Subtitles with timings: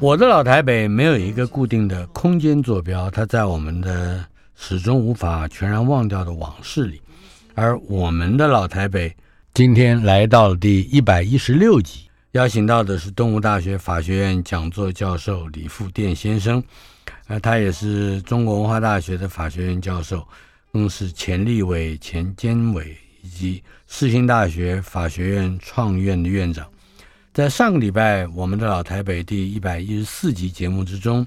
[0.00, 7.00] 我的老台北没有一个固定的空间坐标，它在我们的始终无法全然忘掉的往事里。
[7.54, 9.14] 而我们的老台北
[9.52, 16.62] 今天来到了第一百一十六集，邀请到的是东吴大学法学院讲座教授李富殿先生，
[17.26, 20.26] 呃，他也是中国文化大学的法学院教授，
[20.72, 26.66] 更是前立委、前监委以及世新大学法学院创院的院长。
[27.32, 31.26] 在上个礼拜，我们的老台北第一百一十四集节目之中，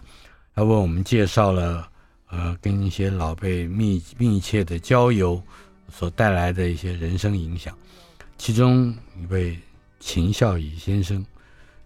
[0.53, 1.89] 他为我们介绍了
[2.29, 5.41] 呃，跟一些老辈密密切的交游
[5.91, 7.75] 所带来的一些人生影响。
[8.37, 9.57] 其中一位
[9.99, 11.25] 秦孝仪先生，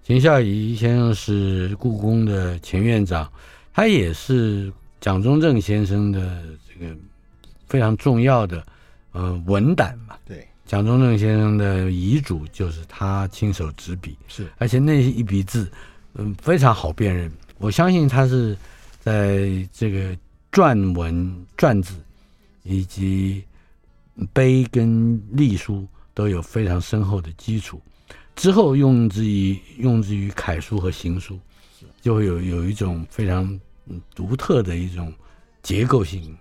[0.04, 3.32] 秦孝仪先生是故宫的前院长，
[3.74, 6.94] 他也是蒋中正先生的这个
[7.68, 8.68] 非常重要的
[9.14, 10.18] 呃文胆嘛。
[10.26, 10.46] 对。
[10.70, 15.68] 蒋中正先生的遗嘱就是他亲手执笔，是，而且那一笔字，
[16.14, 17.32] 嗯，非常好辨认。
[17.58, 18.56] 我相信他是
[19.00, 20.16] 在这个
[20.52, 21.96] 篆文、篆字
[22.62, 23.44] 以及
[24.32, 27.82] 碑跟隶书都有非常深厚的基础，
[28.36, 31.40] 之后用之于用之于楷书和行书，
[32.00, 33.60] 就会有有一种非常
[34.14, 35.12] 独特的一种
[35.64, 36.38] 结构性。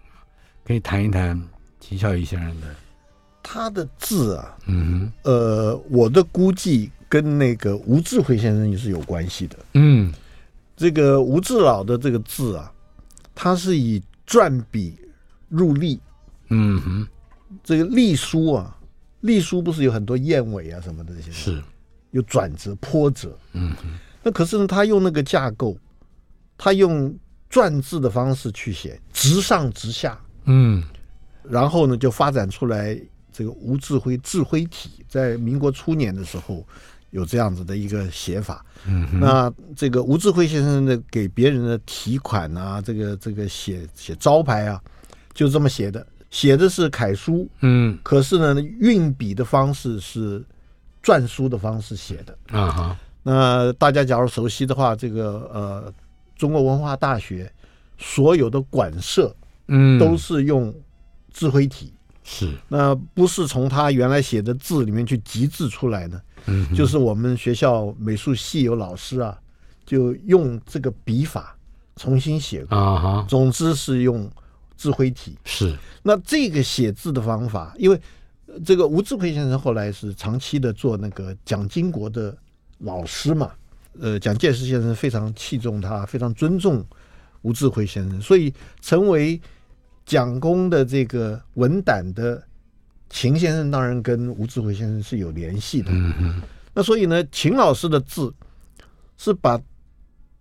[0.64, 1.42] 可以谈一谈
[1.80, 2.76] 秦孝仪先生的。
[3.50, 9.56] 他的字啊，嗯，呃，我的估计跟那个吴志辉先生也是有关系的。
[9.72, 10.12] 嗯，
[10.76, 12.70] 这个吴志老的这个字啊，
[13.34, 14.98] 他是以篆笔
[15.48, 15.98] 入隶。
[16.50, 17.08] 嗯哼，
[17.64, 18.76] 这个隶书啊，
[19.22, 21.62] 隶书不是有很多燕尾啊什么的这些，是
[22.10, 23.34] 有转折、波折。
[23.54, 23.86] 嗯哼，
[24.22, 25.74] 那可是呢，他用那个架构，
[26.58, 27.16] 他用
[27.50, 30.20] 篆字的方式去写，直上直下。
[30.44, 30.84] 嗯，
[31.42, 33.00] 然后呢，就发展出来。
[33.38, 36.66] 这个吴志辉志辉体在民国初年的时候
[37.10, 38.66] 有这样子的一个写法。
[38.84, 44.82] 嗯，那这个吴志辉先生的给别人的题款啊，这个这个写写招牌啊，
[45.32, 47.48] 就这么写的，写的是楷书。
[47.60, 50.44] 嗯，可是呢，运笔的方式是
[51.00, 52.36] 篆书的方式写的。
[52.48, 55.94] 啊哈，那大家假如熟悉的话，这个呃，
[56.36, 57.48] 中国文化大学
[57.98, 59.32] 所有的馆舍，
[59.68, 60.74] 嗯，都是用
[61.32, 61.92] 智慧体。
[62.30, 69.34] 是，那不是从他原来写的字里面去集字出来的，嗯，就是我们学校美术系有老师啊，
[69.86, 71.56] 就用这个笔法
[71.96, 73.26] 重新写过啊哈。
[73.26, 74.30] 总之是用
[74.76, 75.38] 智慧体。
[75.46, 77.98] 是，那这个写字的方法，因为
[78.62, 82.36] 这个吴志辉先生后来是长期的做那个蒋经国的
[82.80, 83.50] 老师嘛，
[83.98, 86.84] 呃，蒋介石先生非常器重他，非常尊重
[87.40, 88.52] 吴志辉先生，所以
[88.82, 89.40] 成为。
[90.08, 92.42] 蒋公的这个文胆的
[93.10, 95.90] 秦先生，当然跟吴志辉先生是有联系的。
[95.92, 96.42] 嗯嗯。
[96.72, 98.32] 那所以呢，秦老师的字
[99.18, 99.60] 是把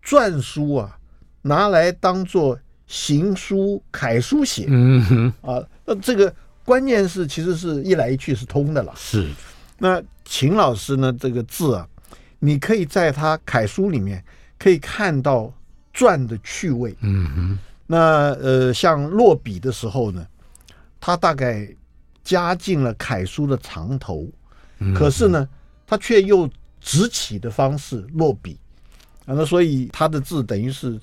[0.02, 0.98] 篆书啊
[1.42, 4.68] 拿来当做行书楷书写。
[4.70, 5.34] 嗯哼。
[5.42, 6.34] 啊，那这个
[6.64, 8.94] 关键是其实是一来一去是通的了。
[8.96, 9.30] 是。
[9.78, 11.86] 那秦老师呢，这个字啊，
[12.40, 14.24] 你可以在他楷书里面
[14.58, 15.54] 可以看到
[15.94, 16.96] 篆的趣味。
[17.02, 17.60] 嗯哼。
[17.88, 20.28] 那呃，像落笔的时候呢，
[21.00, 21.68] 他大概
[22.22, 24.28] 加进了楷书的藏头，
[24.80, 25.48] 嗯、可是呢，
[25.86, 26.50] 他却又
[26.82, 28.60] 直起的方式落笔
[29.26, 31.00] 啊，那所以他的字等于是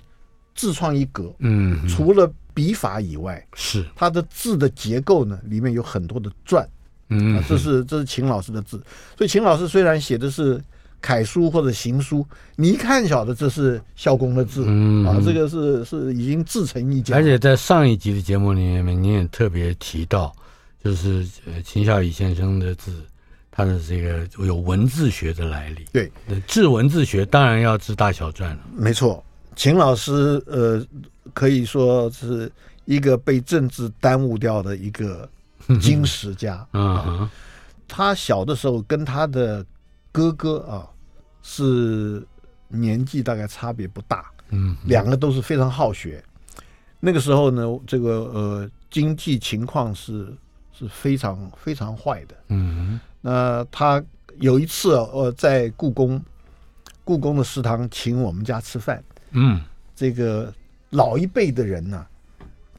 [0.55, 1.35] 自创一格。
[1.39, 6.67] 嗯，除了笔法以外，是他的字的结构呢，里面有很多的篆。
[7.09, 8.77] 嗯，这是这是秦老师的字。
[9.17, 10.63] 所以秦老师虽然写的是
[11.05, 17.15] 楷书或者行书，你一看晓得这是孝公的字，嗯啊，这个是是已经自成一家。
[17.17, 20.35] 而且在上一集的节目里面，你也特别提到，
[20.83, 23.03] 就是呃秦孝仪先生的字，
[23.51, 25.85] 他的这个有文字学的来历。
[25.93, 26.11] 对，
[26.47, 28.59] 治文字学当然要治大小篆了。
[28.75, 29.23] 没错，
[29.55, 30.83] 秦老师呃
[31.35, 32.51] 可以说是
[32.87, 35.29] 一个被政治耽误掉的一个。
[35.81, 37.27] 经史家，嗯，
[37.89, 39.65] 他小的时候跟他的
[40.13, 40.85] 哥哥啊
[41.47, 42.27] 是
[42.69, 46.25] 年纪大概差别不大，嗯，两个都是非常好学。
[46.99, 50.35] 那个时候呢，这个呃经济情况是
[50.73, 54.03] 是非常非常坏的，嗯，那他
[54.41, 56.21] 有一次呃在故宫
[57.05, 59.61] 故宫的食堂请我们家吃饭，嗯，
[59.95, 60.51] 这个
[60.91, 62.09] 老一辈的人呢、啊。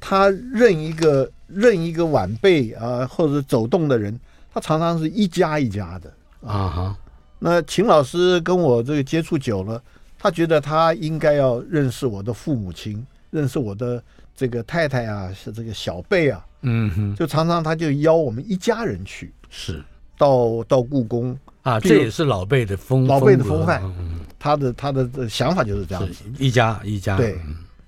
[0.08, 4.20] 他认一个认一个晚辈啊，或者走动的人，
[4.52, 6.12] 他常常是一家一家的
[6.42, 6.98] 啊哈。
[7.40, 9.82] 那秦老师跟我这个接触久了，
[10.18, 14.02] 他觉得他应该要认识我的父母亲，认识我的
[14.36, 19.84] 这个太太啊，是这个小辈啊，嗯哼，就常常他就邀我们一家人去，是
[20.18, 27.38] 到到故宫啊，这也是老辈的风老辈的风范，嗯、他的他的想法就是这样子，一家一家对。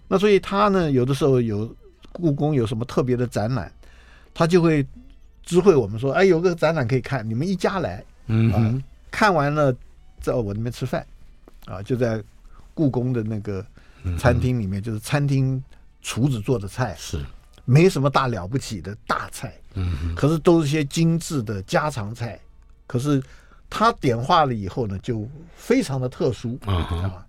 [0.07, 1.69] 那所以他呢，有的时候有。
[2.13, 3.71] 故宫有什么特别的展览，
[4.33, 4.83] 他就会
[5.43, 9.75] 知会我们说：“哎，有个展览可以看，你们一家来。”嗯啊，看完了
[10.19, 11.05] 在我那边吃饭，
[11.65, 12.23] 啊，就在
[12.73, 13.65] 故宫的那个
[14.17, 15.63] 餐厅里面，就是餐厅
[16.01, 17.23] 厨子做的菜，是
[17.65, 22.39] 没什么大了不起的大菜，嗯，可是都是些精致的家常菜。
[22.85, 23.21] 可是
[23.69, 27.25] 他点化了以后呢，就非常的特殊啊。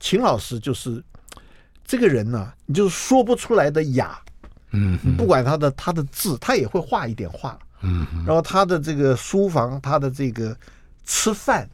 [0.00, 1.02] 秦老师就是。
[1.88, 4.20] 这个人呢、啊，你就是说不出来的雅，
[4.72, 10.56] 嗯，不管他的他的字，他也会画一点画，嗯，然后他的这个书房，他的这个
[11.06, 11.66] 吃饭，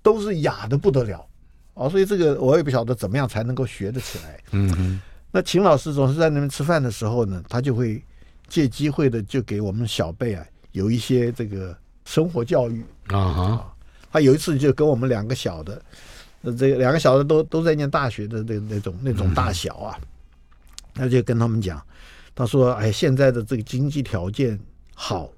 [0.00, 1.26] 都是哑的不得了，
[1.74, 4.98] 啊，所以这个我也不晓得怎么样才能够学得起来，嗯，
[5.30, 8.02] 那秦老师总是在那边吃饭的时候呢，他就会
[8.48, 11.76] 借机会的就给我们小辈啊有一些这个
[12.06, 13.76] 生活教育啊哈，
[14.10, 15.82] 他有一次就跟我们两个小的。
[16.56, 20.00] 这两个小的都都在念大学的那那种那种大小啊，
[20.94, 21.78] 他就跟他们讲，
[22.34, 24.58] 他说：“哎，现在的这个经济条件
[24.94, 25.28] 好，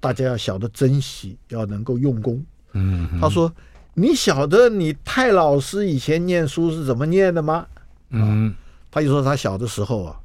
[0.00, 2.42] 大家要晓得珍惜，要能够用功。”
[2.72, 3.52] 嗯，他说
[3.94, 7.66] ：“你晓得你太老师以前念书是怎么念的吗？”
[8.10, 8.54] 嗯，
[8.90, 10.16] 他就说他小的时候啊，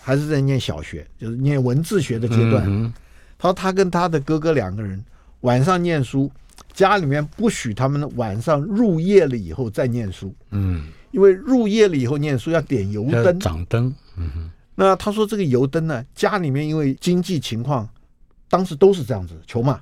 [0.00, 2.92] 还是在念小学，就是念文字学的阶段。
[3.38, 5.04] 他说他跟他的哥哥两个人
[5.40, 6.30] 晚上念书。
[6.74, 14.50] 家里面不许他们晚上入夜了以后再念书，嗯，因为入夜了以后念书要点油灯，掌灯，嗯哼。
[14.76, 17.88] 那他说这个油灯呢，家里面因为经济情况，
[18.48, 19.80] 当时都是这样子穷嘛，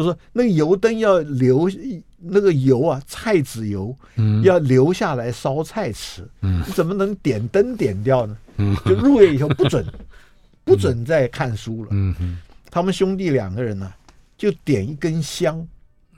[0.00, 1.70] 就说那个油灯要留
[2.18, 8.36] 那个油啊，菜籽油，嗯，要留下来烧菜吃，嗯，你怎么能点灯点掉呢？
[8.56, 9.86] 嗯，就入夜以后不准，
[10.64, 12.38] 不准再看书了，嗯。
[12.70, 13.92] 他们兄弟两个人呢，
[14.36, 15.66] 就点一根香。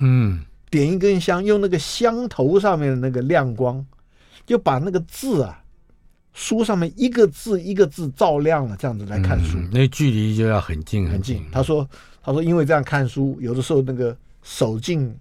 [0.00, 3.82] 嗯，点一根香，用那个香头上面的那个亮光，
[4.44, 5.61] 就把那个字啊，
[6.32, 11.44] 书上面一个字一个字照亮了，这样子来看书，嗯、那距离就要很近很近。
[11.52, 11.88] 他说，
[12.22, 15.14] 他说因为这样看书，有的时候那个手劲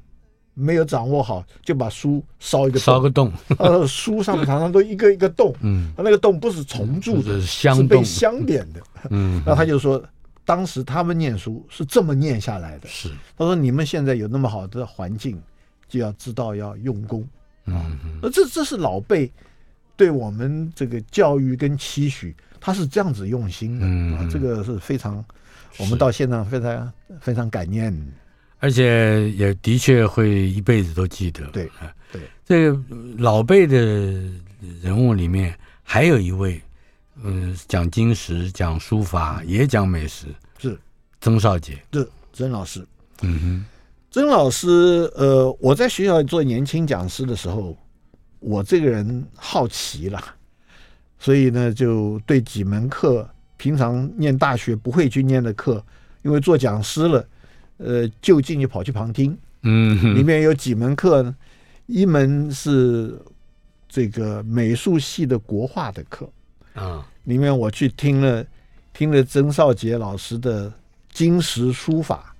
[0.54, 3.32] 没有掌握好，就把书烧一个烧个洞。
[3.58, 8.82] 呃，书上面常常都一个一个洞，嗯，他那个洞不是虫蛀的，是香被香点的。
[9.10, 10.04] 嗯，那他就说。
[10.44, 12.90] 当时他们念书是这么念下来的。
[12.90, 15.40] 是，他说：“你们现在有那么好的环境，
[15.88, 17.26] 就要知道要用功。”
[17.68, 19.32] 嗯，那这这是老辈
[19.96, 23.86] 对我们这个教育跟期许，他是这样子用心的。
[23.86, 25.24] 嗯，啊，这个是非常，
[25.78, 27.96] 我们到现在非常非常感念，
[28.60, 31.46] 而且也的确会一辈子都记得。
[31.48, 31.70] 对，
[32.12, 32.80] 对，这个
[33.18, 33.78] 老辈的
[34.82, 36.62] 人物里面还有一位。
[37.24, 40.26] 嗯，讲经史，讲书法，也讲美食，
[40.58, 40.80] 是
[41.20, 42.84] 曾少杰，是曾老师。
[43.22, 43.66] 嗯哼，
[44.10, 44.68] 曾老师，
[45.16, 47.78] 呃，我在学校做年轻讲师的时候，
[48.42, 50.22] 我这个人好奇了，
[51.18, 55.82] 所以呢，就对几门课，平常念大学不会去念的课，
[56.24, 57.26] 因为做讲师了，
[57.78, 59.38] 呃，就近就跑去旁听。
[59.62, 61.36] 嗯，里面有几门课呢，
[61.86, 63.16] 一门是
[63.88, 66.28] 这个美术系的国画的课。
[66.74, 68.44] 啊，里面我去听了，
[68.92, 70.74] 听了曾少杰老师的
[71.12, 72.36] 金石书法，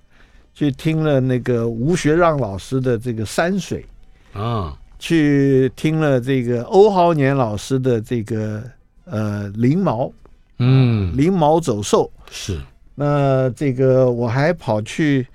[0.54, 3.86] 去听了那个吴学让老师的这个山水，
[4.34, 8.62] 啊，去听了这个欧豪年老师的这个
[9.06, 10.12] 呃灵毛，
[10.60, 12.10] 嗯，灵毛走兽。
[12.30, 12.62] 是。
[12.94, 15.26] 那这个我还跑去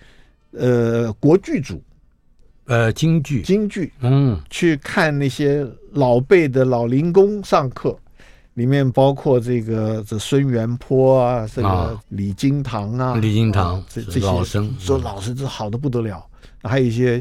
[0.52, 1.82] 呃国剧组，
[2.66, 3.42] 呃京剧。
[3.42, 7.98] 京剧，嗯，去看那些老辈的老龄工上课，
[8.54, 16.24] 里面包括这个这孙元坡啊，这个李金堂啊，李金堂这这些老生，说老师这好的不得了，
[16.62, 17.20] 还有一些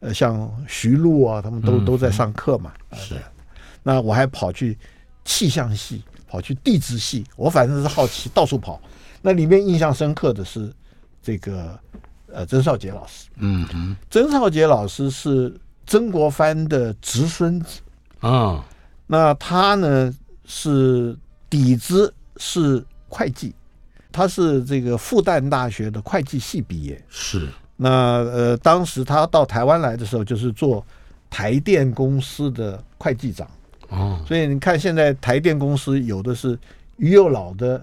[0.00, 3.16] 呃像徐璐啊，他们都都在上课嘛，是。
[3.82, 4.76] 那我还跑去
[5.24, 8.80] 气象系，跑去地质系，我反正是好奇，到处跑。
[9.22, 10.72] 那里面印象深刻的是
[11.22, 11.78] 这个
[12.32, 15.52] 呃曾少杰老师，嗯嗯，曾少杰老师是
[15.86, 17.80] 曾国藩的侄孙子
[18.20, 18.64] 啊。
[19.06, 20.14] 那他呢
[20.44, 21.16] 是
[21.48, 23.54] 底子是会计，
[24.12, 27.02] 他是这个复旦大学的会计系毕业。
[27.08, 27.48] 是。
[27.80, 27.88] 那
[28.24, 30.84] 呃，当时他到台湾来的时候，就是做
[31.30, 33.48] 台电公司的会计长。
[33.88, 36.58] 哦，所以你看，现在台电公司有的是
[36.96, 37.82] 于右老的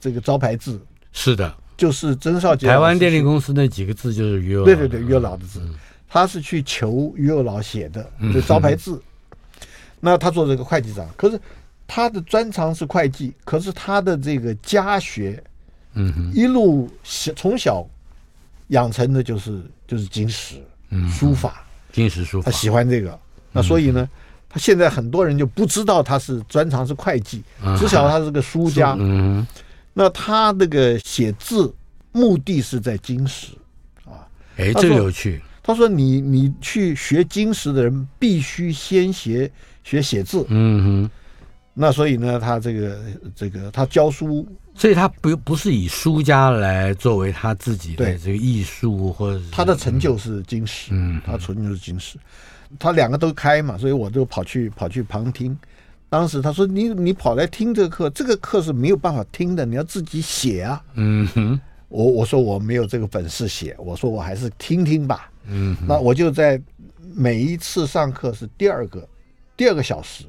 [0.00, 0.78] 这个招牌字，
[1.12, 2.66] 是的，就是曾少杰。
[2.66, 5.74] 台湾电力公司那几个字就是于右老，对对对，于右老的字，嗯、
[6.08, 9.00] 他是去求于右老写的，就招牌字。
[9.60, 9.66] 嗯、
[10.00, 11.40] 那他做这个会计长，可是
[11.86, 15.42] 他的专长是会计，可是他的这个家学，
[15.94, 17.86] 嗯哼，一路小从小
[18.68, 23.18] 养成的就是就是金石，嗯，书法，金石书法，他喜欢这个，
[23.52, 24.08] 那所以呢。
[24.48, 27.42] 他现在很多人就不知道他是专长是会计，
[27.78, 28.96] 只晓得他是个书家。
[28.98, 29.46] 嗯，
[29.92, 31.74] 那他那个写字
[32.12, 33.48] 目的是在金石
[34.04, 34.24] 啊。
[34.56, 35.42] 哎，这个有趣。
[35.62, 39.50] 他说：“你你去学金石的人，必须先学
[39.82, 41.10] 学写字。”嗯哼。
[41.78, 42.98] 那所以呢，他这个
[43.34, 50.88] 这个他教书，所以他不不是以书家来作为他自己的这个艺术，或者他的成就是金石。
[50.92, 52.18] 嗯，他纯就是金石。
[52.78, 55.56] 他两个都开嘛，所以我就跑去跑去旁听。
[56.08, 65.30] 当时他说：“你你跑来听这个课，这个课是没有办法听的，你要自己写啊。”嗯哼，我我说我没有这个本事写，我说我还是听听吧。
[65.44, 66.58] 嗯，那我就在
[67.14, 69.06] 每一次上课是第二个
[69.56, 70.24] 第二个小时，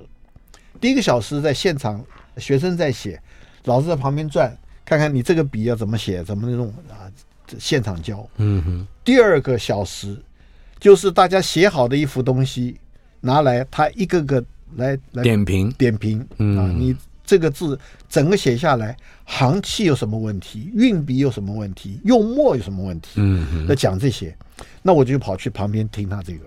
[0.79, 2.03] 第一个小时在现场，
[2.38, 3.22] 学生在写，
[3.65, 4.55] 老师在旁边转，
[4.86, 7.12] 看看你这个笔要怎么写，怎么弄啊，
[7.60, 8.27] 现场教。
[8.38, 10.17] 嗯哼，第二个小时。
[10.79, 12.79] 就是大家写好的一幅东西
[13.19, 14.39] 拿来，他一个个
[14.75, 15.72] 来来点评。
[15.72, 24.38] 点评啊，你这个字整个写下来，行气有什么问题，运笔有什么问题，用墨有什么问题，嗯，那讲这些，
[24.84, 26.46] 那我就跑去旁边听他这个，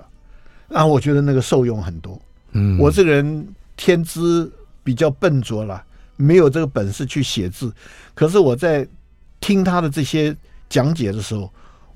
[0.68, 2.16] 然后我觉得那个受用很多。
[2.52, 3.44] 嗯，我这个人
[3.80, 4.52] 天资
[4.84, 5.82] 比较笨拙了，
[6.16, 7.72] 没有这个本事去写字，
[8.14, 8.86] 可是我在
[9.40, 10.36] 听他的这些
[10.68, 11.50] 讲解的时候，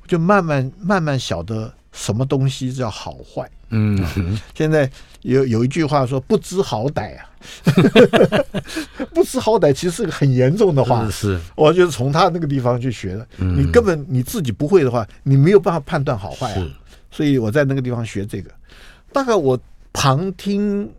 [0.07, 1.71] 就慢慢慢慢晓得。
[1.93, 3.49] 什么东西叫好坏？
[3.69, 4.05] 嗯，
[4.53, 4.91] 现在
[5.23, 7.31] 有有一句话说“不知好歹”啊，
[9.15, 11.09] 不知好歹其实是个很严重的话。
[11.09, 13.25] 是，我就是从他那个地方去学的。
[13.37, 16.67] 你根本你自己不会的话，你没有办法判断好坏啊。
[17.13, 18.51] 所以我在那个地方学这个。
[19.13, 19.57] 大概我
[19.93, 20.91] 旁听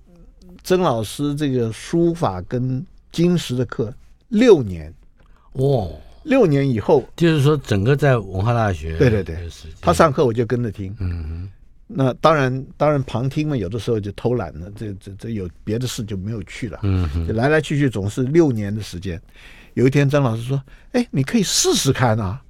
[0.65, 3.93] 曾老师这个书法跟金石的课
[4.29, 4.91] 六年。
[5.53, 5.88] 哇。
[6.24, 9.38] 六年以后，就是说整个在文化大学，对对对，
[9.79, 10.91] 他上课我就跟着听。
[11.00, 11.48] 嗯，
[11.86, 16.79] 那当然当然旁听嘛，有的时候就偷懒了，这这这有别的事就没有去了。
[16.81, 19.22] 嗯，就来来去去总是六年的时间。
[19.75, 20.60] 有一天曾老师说
[20.93, 22.41] ：“哎，你可以试试看啊。”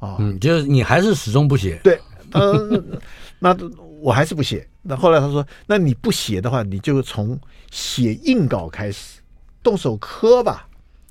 [0.00, 1.78] 啊，嗯，就是你还是始终不写。
[1.84, 2.00] 对，
[2.32, 2.98] 嗯，
[3.38, 3.56] 那
[4.00, 4.66] 我还是不写。
[4.82, 7.38] 那后来他说：“那你不写的话，你就从
[7.70, 9.20] 写硬稿开始，
[9.62, 10.68] 动手刻吧。”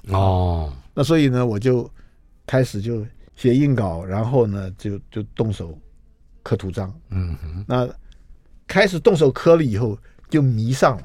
[0.09, 1.89] 哦，那所以呢，我就。
[2.51, 5.77] 开始就写硬稿，然后呢，就就动手
[6.41, 6.91] 刻图章。
[7.11, 7.87] 嗯哼，那
[8.65, 9.95] 开始动手刻了以后，
[10.31, 11.03] 就迷上了。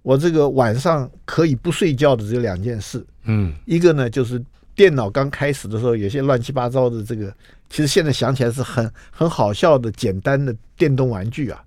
[0.00, 3.06] 我这个晚上可以不睡觉的只有两件事。
[3.24, 4.42] 嗯，一个呢就是
[4.74, 7.30] 电脑刚开始的时候，有些乱七八糟的这个，
[7.68, 11.62] 其实现在想起来是很很好笑的简单的电动玩具啊。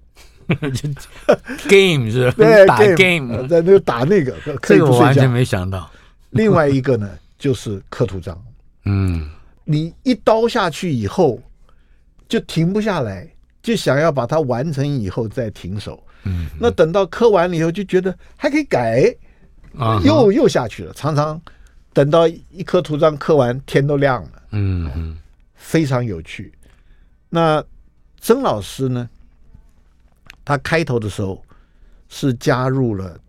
[1.68, 2.32] game 是？
[2.34, 4.36] 对，打 game，在那个打那个。
[4.62, 5.90] 这个我完全没想到。
[6.30, 8.42] 另外一个呢， 就是刻图章。
[8.86, 9.30] 嗯，
[9.66, 11.42] 你一刀下去以后，
[12.30, 13.28] 就停不下来，
[13.62, 16.02] 就想要把它完成以后再停手。
[16.24, 19.14] 嗯，那等到刻完了以后，就觉得还可以改，
[19.78, 20.94] 啊，又又下去了。
[20.94, 21.42] 常常
[21.94, 24.32] 等到一颗图章刻完，天都亮了。
[24.52, 25.18] 嗯嗯，
[25.56, 26.54] 非常有趣。
[27.30, 27.64] 那
[28.22, 29.10] 曾老师呢？
[30.48, 31.44] 他开头的时候
[32.08, 33.20] 是加入了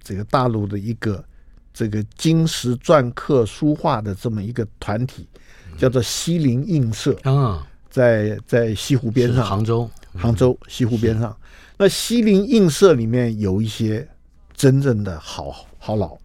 [0.00, 1.24] 这个大陆的一个。
[1.70, 5.28] 这个金石篆刻书画的这么一个团体，
[5.76, 11.36] 叫做西泠印社啊，在在西湖边上，杭州，杭州西湖边上。
[11.76, 14.08] 那西泠印社里面有一些
[14.56, 16.16] 真正的好好老，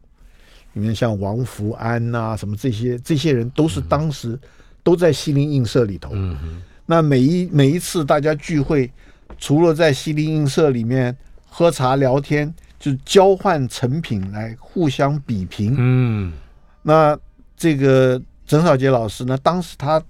[0.74, 4.40] 里面像王福安呐、啊，什么这些这些人都是当时
[4.82, 6.10] 都在西泠印社里头。
[6.14, 6.64] 嗯。
[6.88, 8.92] 那每一每一次大家聚会，
[9.38, 11.15] 除了在西泠印社里面
[11.48, 15.75] 喝茶聊天，就交换成品来互相比评。
[15.77, 16.34] 嗯。
[16.82, 17.18] 那
[17.56, 20.01] 这个曾少杰老师呢，当时他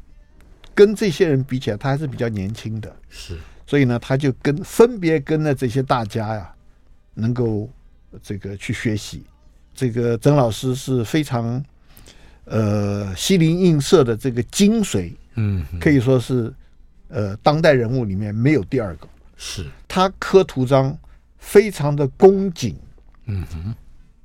[0.74, 2.96] 跟这些人比起来，他还是比较年轻的。
[3.10, 3.38] 是。
[3.66, 6.54] 所以呢，他就跟分别跟了这些大家呀，
[7.14, 7.70] 能够
[8.22, 9.24] 这个去学习。
[9.74, 11.64] 这个曾老师是非常，
[12.46, 16.54] 呃，西泠印社的这个精髓，嗯，可以说是，
[17.14, 19.08] 呃，当代人物里面没有第二个。
[19.38, 19.66] 是。
[19.88, 20.98] 他刻图章
[21.38, 22.76] 非常的恭谨，
[23.26, 23.76] 嗯哼，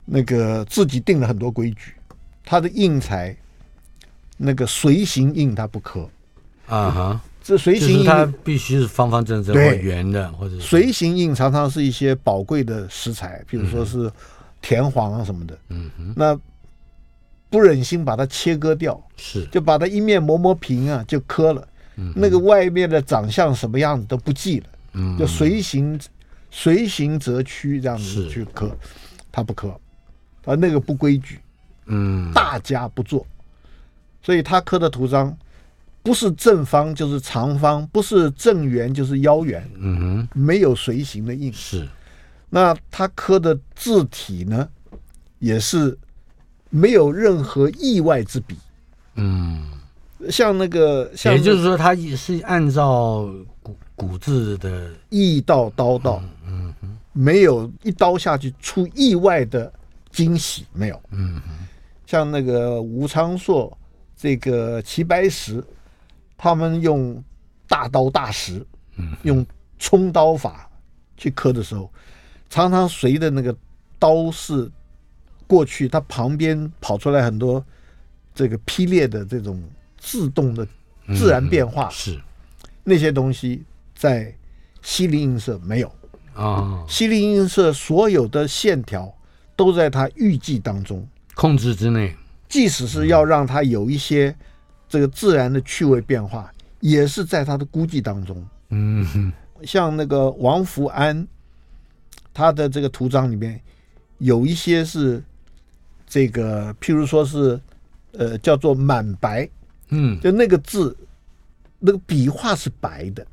[0.05, 1.93] 那个自己定了很多规矩，
[2.45, 3.37] 他的印材，
[4.37, 6.09] 那个随形印他不刻，
[6.67, 7.21] 啊哈。
[7.41, 14.11] 这随形印它必须是方方正正或圆的，或者随形印常常是一些宝贵的石材，比如说是
[14.61, 15.59] 田黄啊什么的。
[15.71, 16.39] 嗯哼，那
[17.49, 19.47] 不忍心把它切割掉，是。
[19.47, 21.67] 就把它一面磨磨平啊，就刻了。
[21.99, 24.67] 嗯，那个外面的长相什么样子都不记了。
[24.95, 26.01] 嗯，就随形
[26.51, 28.75] 随形则曲这样子去刻，
[29.31, 29.69] 他不刻，
[30.45, 31.41] 啊，那个不规矩。
[31.87, 33.27] 嗯，大家不做，
[34.23, 35.37] 所以他刻的图章。
[36.01, 41.53] 不是正方就是长方，不是正圆就是腰圆，嗯哼，没有随形的印。
[41.53, 41.87] 是，
[42.49, 44.67] 那他刻的字体呢，
[45.39, 45.99] 也是
[46.71, 48.57] 没有任何意外之笔。
[49.17, 49.63] 嗯，
[50.31, 53.29] 像那个，像也就是说，他也是按照
[53.63, 59.73] 古古字的意到刀到，嗯哼，没有一刀下去出意外的
[60.11, 61.01] 惊喜，没有。
[61.11, 61.67] 嗯哼，
[62.07, 63.77] 像那个吴昌硕，
[64.17, 65.65] 这个齐白石。
[66.41, 67.21] 他们用
[67.67, 68.65] 大刀大石，
[68.97, 69.45] 嗯用
[69.77, 70.71] 冲刀法
[71.17, 71.93] 去刻的时候，
[72.49, 73.53] 常常随着那个
[73.99, 74.71] 刀势
[75.49, 77.61] 过去，它旁边跑出来很多
[78.37, 79.61] 这个劈裂的这种
[79.99, 80.67] 自动的
[81.15, 81.91] 自然变化。
[81.91, 82.19] 是
[82.85, 83.63] 那些东西
[83.95, 84.35] 在
[84.81, 85.93] 西林映社没有
[86.35, 86.85] 啊。
[86.89, 89.13] 西林映社所有的线条
[89.55, 92.17] 都在他预计当中控制之内，
[92.49, 94.35] 即使是要让它有一些。
[94.91, 98.49] 这个自然的趣味变化也是在他的估计当中。
[98.71, 99.31] 嗯，
[99.63, 101.29] 像那个王福安，
[102.33, 103.61] 他的这个图章里面
[104.17, 105.23] 有一些是
[106.07, 107.61] 这个，譬如说是
[108.13, 109.47] 呃叫做满白，
[109.91, 110.97] 嗯，就那个字
[111.79, 113.27] 那个笔画是白的。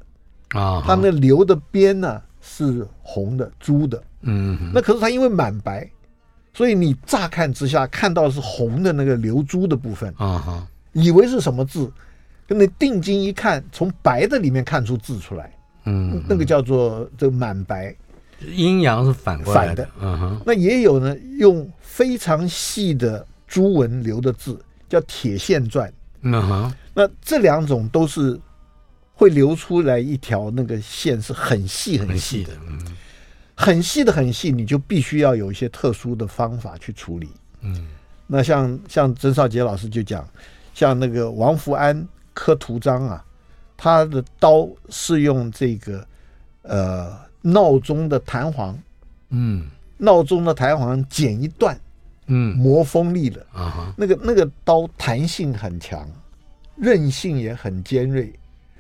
[0.50, 5.90] 啊，它那留的边呢是红的朱的，嗯，那可是它因为满白，
[6.54, 10.14] 所以你乍看之下看到是红的那个留朱的部分。
[10.18, 10.68] 啊哈。
[10.94, 11.92] 以为是什么字，
[12.48, 15.52] 跟你定睛一看，从白的里面看出字出来，
[15.84, 17.94] 嗯，那个叫做这个满白，
[18.40, 19.90] 阴阳是反过来的，的。
[20.00, 20.42] 嗯哼。
[20.46, 25.92] 那也有呢，用非常细的朱文留的字，叫铁线篆，
[26.26, 26.74] 嗯哼。
[26.94, 28.40] 那这两种都是
[29.14, 32.80] 会流出来一条那个线，是很细很细的，嗯，
[33.56, 37.30] 很细的很细，你就必须要有一些特殊的方法去处理，
[37.62, 37.88] 嗯。
[38.28, 40.28] 那像像曾少杰老师就讲。
[40.74, 43.24] 像那个王福安刻图章啊，
[43.78, 46.06] 他的刀是用这个
[46.64, 48.78] 呃闹钟的弹簧，
[49.30, 51.80] 嗯，闹钟的弹簧剪一段，
[52.28, 56.10] 嗯，磨锋利了啊哈，那个那个刀弹性很强，
[56.76, 58.34] 韧性也很尖锐，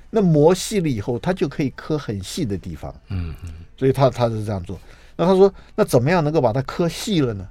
[0.10, 4.79] 那磨细了以后，它就可以刻很细的地方，嗯嗯，所以他他是这样做。
[5.15, 7.47] 那他说，那怎么样能够把它刻细了呢？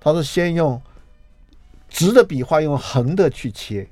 [0.00, 0.80] 他说先用。
[1.86, 3.86] 直的笔画用横的去切，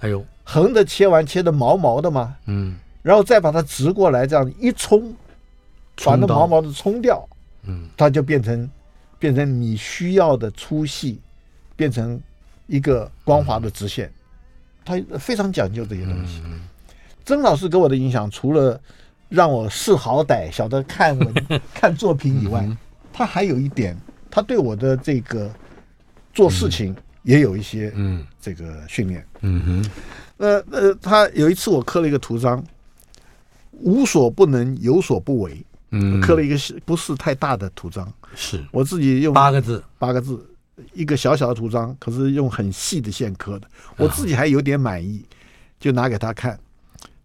[0.00, 5.14] 哎呦，横的切完切的毛毛的嘛，嗯，然后再把它直过来，这样一冲，
[6.04, 7.26] 把那毛毛的冲掉，
[7.62, 8.70] 嗯，它就变成
[9.20, 11.20] 变成你需要的粗细，
[11.76, 12.20] 变成
[12.66, 14.10] 一个光滑的直线，
[14.84, 16.42] 他非常讲究这些东西。
[17.24, 18.80] 曾老师给我的影响，除了
[19.28, 21.34] 让我识好歹、晓得看文、
[21.72, 22.68] 看作品以外，
[23.12, 23.96] 他还有一点，
[24.28, 25.48] 他对我的这个
[26.34, 26.96] 做事情。
[27.22, 29.22] 也有一些嗯，这个训练。
[29.42, 29.90] 嗯哼，
[30.38, 32.64] 那呃，他有一次我刻了一个图章，
[33.72, 36.56] 无所不能，有所不为，嗯，刻了一个
[36.86, 38.64] 不是太大的图章，是。
[38.72, 40.54] 我自己用八个字，八个字，
[40.92, 45.24] 一个小小的图章，可是用很细的线刻的，我自己还有点满意，
[45.78, 46.58] 就拿给他看，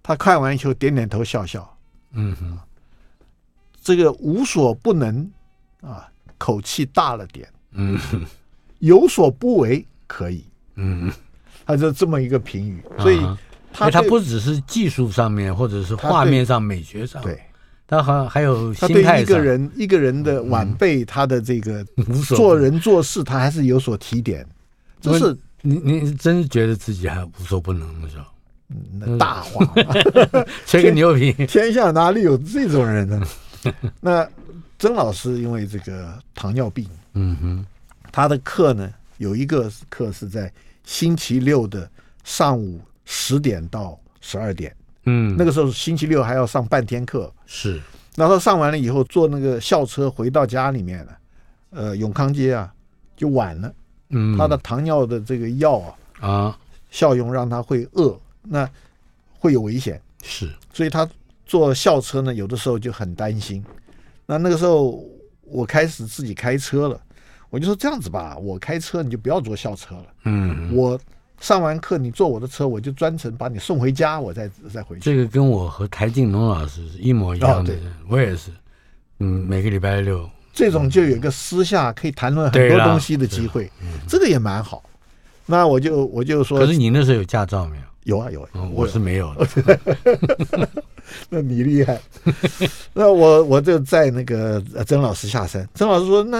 [0.03, 1.77] 他看完以后点点头笑笑，
[2.13, 2.57] 嗯哼，
[3.81, 5.29] 这个无所不能
[5.81, 8.21] 啊，口气大了点，嗯哼。
[8.79, 11.11] 有所不为可以，嗯，
[11.65, 13.19] 他就这么一个评语，所以
[13.71, 17.41] 他他不只是技术上面或者是画面上美学上，对，
[17.87, 21.85] 他好像还有他对一个人一个人的晚辈，他的这个
[22.35, 24.45] 做人做事，他还是有所提点。
[24.99, 28.25] 就是你你真是觉得自己还无所不能的时候，
[28.99, 29.63] 那大话，
[30.65, 33.21] 吹个牛皮，天下哪里有这种人呢？
[34.01, 34.27] 那
[34.79, 37.65] 曾老师因为这个糖尿病，嗯哼，
[38.11, 40.51] 他的课呢有一个课是在
[40.83, 41.89] 星期六的
[42.23, 44.75] 上午十点到十二点。
[45.05, 47.81] 嗯，那个时候星期六还要上半天课，是。
[48.15, 51.17] 然后上完了以后，坐那个校车回到家里面了，
[51.71, 52.73] 呃，永康街啊，
[53.15, 53.73] 就晚了。
[54.09, 55.79] 嗯，他的糖尿的这个药
[56.21, 58.69] 啊，啊，效用让他会饿，那
[59.37, 60.01] 会有危险。
[60.23, 61.05] 是，所以他
[61.45, 63.63] 坐校车呢，有的时候就很担心。
[64.25, 65.03] 那那个时候
[65.43, 66.99] 我开始自己开车了，
[67.49, 70.05] 我就说这样子吧，我开车你就不要坐校车了。
[70.23, 70.99] 嗯，我。
[71.39, 75.01] 上完课，你坐我的车，我就专程把你送回家，我再再回去。
[75.01, 77.77] 这个跟我和台静农老师是一模一样的，哦、
[78.09, 78.49] 我也是。
[79.19, 84.83] 嗯，每个礼拜六，这种就有一个私下可以谈论很多东西的机会，嗯、这个也蛮好。
[85.45, 87.83] 那我就我就说，可是你那时候有驾照没有？
[88.05, 89.47] 有啊有啊，嗯、我是没有的。
[91.29, 91.99] 那你厉害。
[92.93, 96.39] 那我我就在那个曾老师下山，曾老师说：“那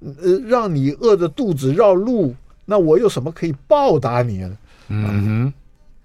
[0.00, 4.58] 呃，让你饿着肚子绕路。”那我有什么可以报答你呢？
[4.88, 5.52] 嗯哼，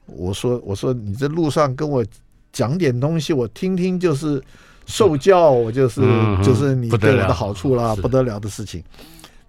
[0.05, 2.05] 我说我说你这路上跟我
[2.53, 4.41] 讲点东西，我听听就是
[4.85, 8.83] 受教，我就是、嗯、就是你对我的好处啦，不得了的事情。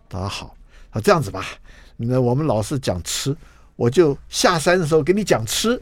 [0.08, 0.56] 他说好，
[0.90, 1.44] 啊这样子吧，
[1.96, 3.36] 那我们老是讲吃，
[3.76, 5.80] 我就下山的时候给你讲吃。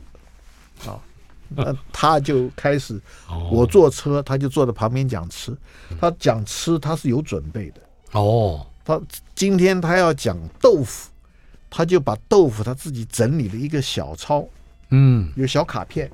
[0.79, 1.03] 好，
[1.49, 3.01] 那他就开始，
[3.51, 5.57] 我坐车，他就坐在旁边讲吃。
[5.99, 7.81] 他讲吃，他是有准备的。
[8.13, 9.01] 哦，他
[9.35, 11.11] 今天他要讲豆腐。
[11.69, 14.47] 他就把豆腐他自己整理了一个小抄，
[14.91, 16.11] 嗯，有小卡片，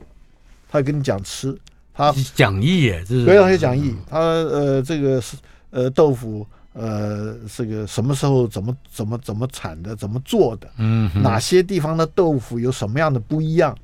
[0.69, 1.57] 他跟你讲吃，
[1.93, 3.95] 他讲义耶，这是非常有讲义。
[4.09, 5.37] 他呃，这个是
[5.71, 13.77] 呃豆腐呃，这个什么时候怎么怎么怎么产的，怎么做的，嗯，哪些地方的豆腐有什么样的不一样，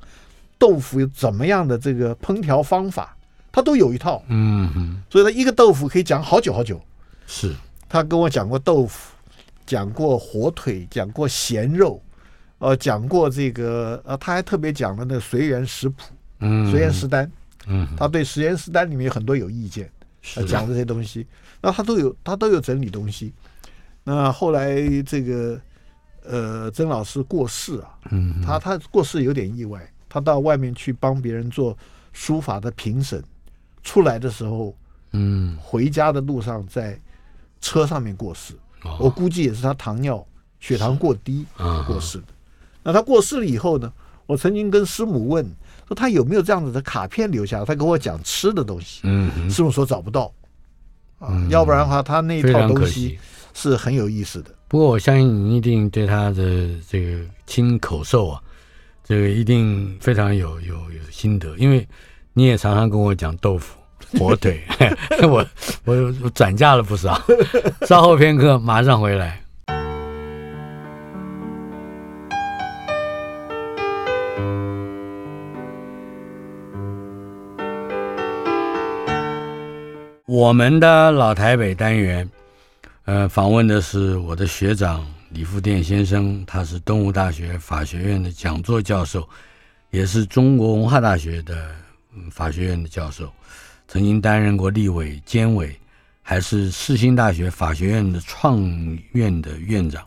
[0.59, 3.14] 豆腐有怎么样的这个烹调方法，
[3.52, 6.81] 他都有一套，嗯哼，所以他一个豆腐可以讲好久好久。
[7.26, 7.54] 是
[7.90, 9.12] 他跟我讲过豆腐。
[9.68, 12.02] 讲过火腿，讲过咸肉，
[12.57, 16.04] 呃，讲过这个，呃，他还特别讲了那个随缘食谱，
[16.40, 17.31] 嗯，随缘食单，
[17.66, 19.90] 嗯，他对随缘食单里面有很多有意见，
[20.37, 21.26] 呃，讲这些东西，
[21.61, 23.31] 那他都有，他都有整理东西。
[24.04, 25.61] 那后来这个，
[26.24, 31.76] 呃，曾老师过世啊，嗯，他他过世有点意外，他到外面去帮别人做
[32.14, 33.22] 书法的评审，
[33.83, 34.74] 出来的时候，
[35.12, 36.98] 嗯，回家的路上在
[37.61, 38.54] 车上面过世。
[38.98, 40.24] 我估计也是他糖尿
[40.60, 41.44] 血糖过低
[41.86, 42.24] 过世的。
[42.82, 43.92] 那他过世了以后呢？
[44.26, 45.42] 我曾经跟师母问
[45.86, 49.00] 说他有没有这样子的卡片留下，他跟我讲吃的东西。
[49.04, 50.30] 嗯，师母说找不到
[51.18, 53.18] 啊，要不然的话他那一套东西
[53.54, 54.50] 是很有意思的。
[54.68, 58.42] 不过我相信你一定对他的这个亲口授啊，
[59.02, 61.88] 这个一定非常有有有心得，因为
[62.34, 63.77] 你也常常跟我讲豆腐。
[64.18, 64.62] 火腿，
[65.23, 65.47] 我
[65.85, 67.21] 我我转嫁了不少。
[67.87, 69.38] 稍后片刻，马上回来。
[80.25, 82.29] 我们的老台北单元，
[83.05, 89.29] 呃，访问的是我的学长李富店先生，他是东吴大学法学院的讲座教授，
[89.90, 91.71] 也是中国文化大学的
[92.31, 93.31] 法学院的教授。
[93.88, 95.74] 曾经担任过立委、监委，
[96.22, 98.62] 还是世新大学法学院的创
[99.12, 100.05] 院的院长。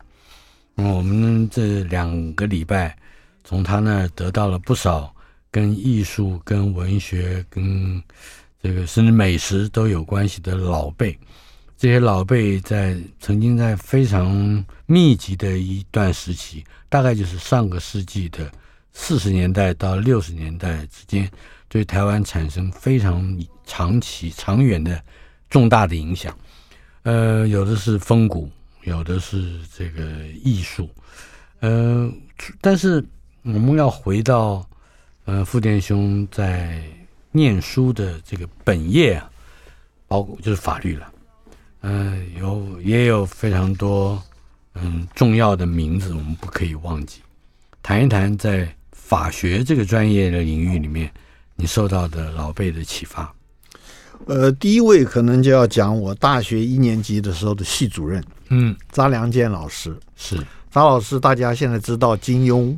[0.76, 2.96] 嗯，我们这两个礼拜
[3.42, 5.12] 从他那儿得到了不少
[5.50, 8.00] 跟艺术、跟文学、跟
[8.62, 11.18] 这个甚至美食都有关系的老辈。
[11.76, 18.48] 这些老辈在曾经在非常密集的一段时期，大概就是上个世纪的
[18.92, 21.28] 四十年代到六十年代之间。
[21.68, 25.02] 对台湾产生非常长期、长远的
[25.48, 26.36] 重大的影响，
[27.02, 28.50] 呃，有的是风骨，
[28.84, 30.02] 有的是这个
[30.42, 30.90] 艺术，
[31.60, 32.10] 呃，
[32.60, 33.04] 但是
[33.42, 34.68] 我们要回到
[35.24, 36.82] 呃富店兄在
[37.30, 39.30] 念书的这个本业啊，
[40.06, 41.12] 包括就是法律了，
[41.80, 44.22] 呃，有也有非常多
[44.74, 47.20] 嗯重要的名字，我们不可以忘记，
[47.82, 51.10] 谈一谈在法学这个专业的领域里面。
[51.54, 53.32] 你受到的老辈的启发，
[54.26, 59.96] 呃，第一位可能就要讲我大学一年级的时候的系主任，嗯，查良健老师。
[60.16, 60.36] 是。
[60.70, 62.74] 查老师，大家现在知道金庸，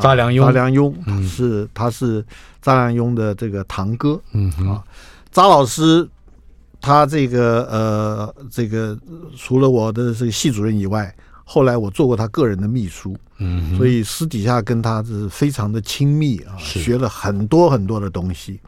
[0.00, 0.92] 查良庸，查良庸
[1.26, 2.22] 是他是
[2.60, 4.84] 查良庸的这个堂哥，嗯啊，
[5.32, 6.06] 查老师
[6.78, 8.94] 他这个呃，这个
[9.34, 18.60] 除了我的这个系主任以外，后来我做过他个人的秘书，嗯，所以私底下跟他是非常的亲密啊，学了很多很多的东西。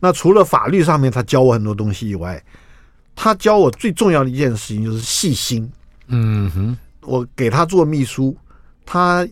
[0.00, 2.42] 那除了法律上面他教我很多东西以外，
[3.16, 5.70] 他教我最重要的一件事情就是细心。
[6.06, 8.36] 嗯哼，我给他做秘书，
[8.86, 9.26] 他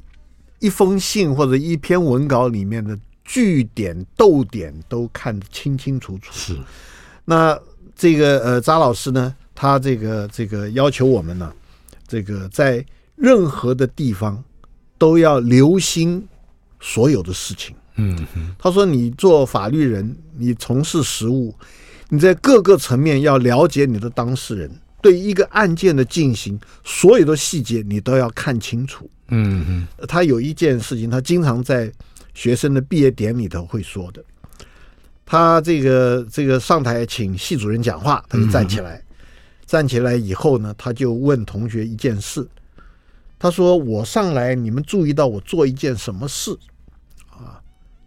[0.58, 6.32] 一封信或者一篇文稿里面的句点逗点都看得清清楚楚。
[6.32, 6.56] 是，
[7.24, 7.58] 那。
[7.98, 11.50] 这个呃，查老师呢，他这个这个要求我们呢，
[12.06, 14.44] 这个在任何的地方
[14.98, 16.28] 都要留心
[16.78, 17.74] 所有的事情。
[17.96, 18.16] 嗯，
[18.58, 21.54] 他说你做法律人，你从事实务，
[22.08, 24.70] 你在各个层面要了解你的当事人，
[25.02, 29.08] 对一个案件的进行，所有的细节你都要看清楚。
[29.28, 31.90] 嗯嗯，他有一件事情，他经常在
[32.34, 34.22] 学生的毕业典礼里头会说的。
[35.24, 39.02] 他这个这个上台请系主任讲话，他就站起来，
[39.66, 42.46] 站起来以后呢，他就问同学一件事。
[43.38, 46.56] 他说：“我上来，你们注意到我做一件什么事？”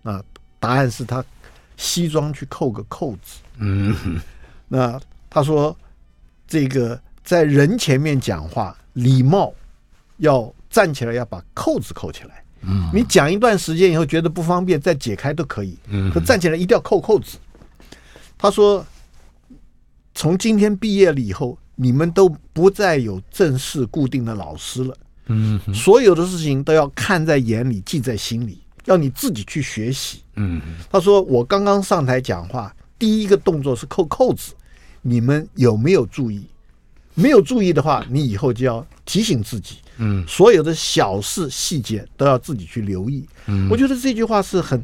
[0.04, 0.24] 啊，那
[0.60, 1.24] 答案是他
[1.78, 3.40] 西装去扣个扣子。
[3.58, 4.20] 嗯，
[4.68, 5.76] 那他说
[6.48, 9.54] ：“这个在人前面讲话，礼貌
[10.18, 15.78] 要站起来，要把扣子扣起来。”嗯，你讲一段时间以后觉得不方便再解开都可以。
[15.88, 17.38] 嗯，可站起来一定要扣扣子。
[18.38, 18.86] 他说，
[20.14, 24.98] 从今天毕业了以后，你们都不再有正式固定的老师了。
[25.28, 30.24] 嗯，所有的事情都要看在眼里，记在心里，要你自己去学习。
[30.36, 30.60] 嗯，
[30.92, 34.54] 他说我刚刚上台讲话，第一个动作是扣扣子，
[35.02, 36.44] 你们有没有注意？
[37.14, 39.78] 没有注意的话，你以后就要提醒自己。
[39.98, 43.26] 嗯，所有的小事细节都要自己去留意。
[43.46, 44.82] 嗯，我觉得这句话是很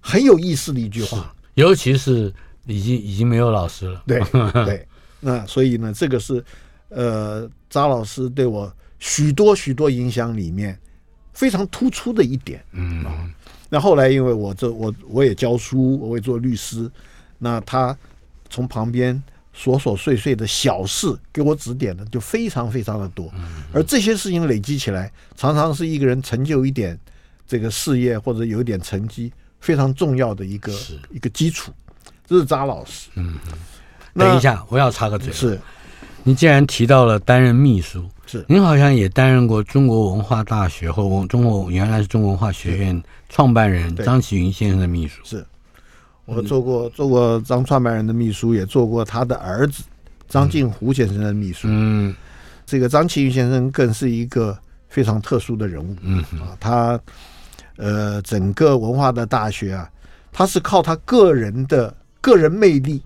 [0.00, 2.32] 很有意思的一句话，尤其是
[2.66, 4.02] 已经已经没有老师了。
[4.06, 4.20] 对
[4.64, 4.86] 对，
[5.20, 6.42] 那所以呢，这个是
[6.88, 10.78] 呃，张老师对我许多许多影响里面
[11.36, 12.60] 非常突出的一点。
[12.72, 13.04] 嗯，
[13.68, 16.90] 那后来因为我这我我也教书，我也做律师，
[17.38, 17.96] 那他
[18.50, 19.22] 从旁边。
[19.58, 23.32] 琐琐碎碎的小事给我指点的就非常非常的多，
[23.72, 26.94] 而这些事情累积起来，常常是一个人成就一点
[27.48, 30.70] 这个事业或者有一点成绩非常重要的一个
[31.10, 31.72] 一个基础。
[32.26, 33.08] 这是查老师。
[33.14, 33.38] 嗯，
[34.12, 35.32] 等一下，我要插个嘴。
[35.32, 35.58] 是，
[36.22, 45.22] 你既然提到了担任秘书，是，您好像也担任过中国文化大学或中国原来是中国文化学院创办人张启云先生的秘书。
[45.24, 45.46] 是。
[46.24, 49.84] 我做过做过张创办人的秘书，也做过他的儿子
[50.28, 51.68] 张静湖先生的秘书。
[51.70, 52.12] 嗯，
[52.66, 54.58] 这个张启云先生更是一个
[54.88, 55.94] 非常特殊的人物。
[56.00, 57.00] 嗯啊，他
[57.76, 59.88] 呃，整个文化的大学啊，
[60.32, 63.00] 他是靠他个人的个人魅力，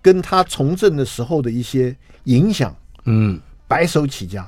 [0.00, 1.92] 跟他从政的时候的一些
[2.24, 2.72] 影响，
[3.06, 3.40] 嗯，
[3.72, 4.46] 白手起家。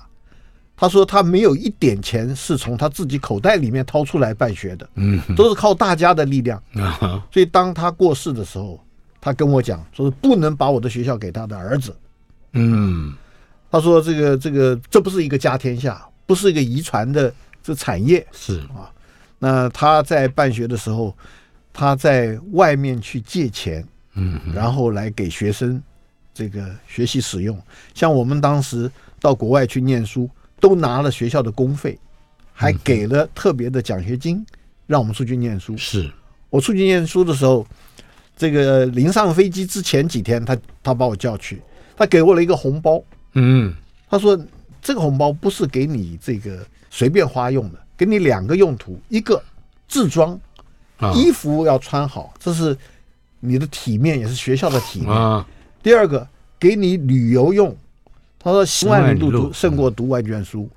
[0.77, 6.61] 他说他没有一点钱是从他自己口袋里面掏出来办学的，嗯，都是靠大家的力量。
[7.33, 8.79] 所以当他过世的时候，
[9.21, 11.97] 他跟我讲，说是不能把我的学校给他的儿子。
[12.53, 13.15] 嗯，
[13.71, 17.33] 他说这个这个这不是一个家天下，不是一个遗传的
[17.63, 18.27] 这产业。
[18.33, 18.91] 是啊，
[19.39, 21.17] 那他在办学的时候，
[21.73, 25.81] 他在外面去借钱，嗯，然后来给学生
[26.35, 27.57] 这个学习使用。
[27.95, 28.91] 像我们当时
[29.25, 30.29] 到国外去念书。
[30.61, 31.99] 都拿了学校的公费，
[32.51, 34.43] 还给了特别的奖学金，
[34.87, 35.77] 让我们出去念书。
[35.77, 36.11] 是
[36.49, 37.67] 我出去念书的时候，
[38.35, 41.61] 这个临上飞机之前几天，他他把我叫去，
[41.95, 43.03] 他给我了一个红包。
[43.35, 43.75] 嗯，
[44.09, 44.39] 他说
[44.81, 49.43] 这个红包不是给你这个随便花用的，给你两个用途：一个
[49.87, 50.41] 自装，
[51.15, 52.75] 衣服要穿好，这是
[53.41, 55.45] 你的体面，也是学校的体面。
[55.83, 56.27] 第二个
[56.59, 57.77] 给你旅游用。
[58.45, 60.69] 他说：“行万里路胜过读万卷书，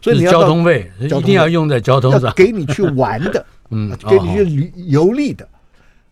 [0.00, 5.46] 所以你要交通费一定要用在交通上，给你去玩的， 嗯，给你去旅游历的，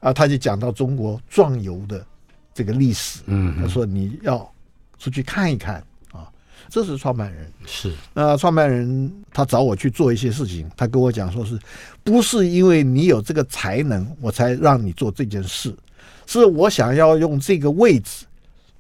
[0.01, 2.05] 啊，他就讲到中国壮游的
[2.53, 4.53] 这个历史，嗯，他说你要
[4.99, 5.77] 出去看一看
[6.11, 6.27] 啊，
[6.69, 7.49] 这是创办人。
[7.65, 11.57] 是，那创办人他找我去做一些事情，他跟我讲说是
[12.03, 15.73] 不是因为你有这个才能，我才让你做这件事，
[16.27, 18.27] 是我想要用这个位置。”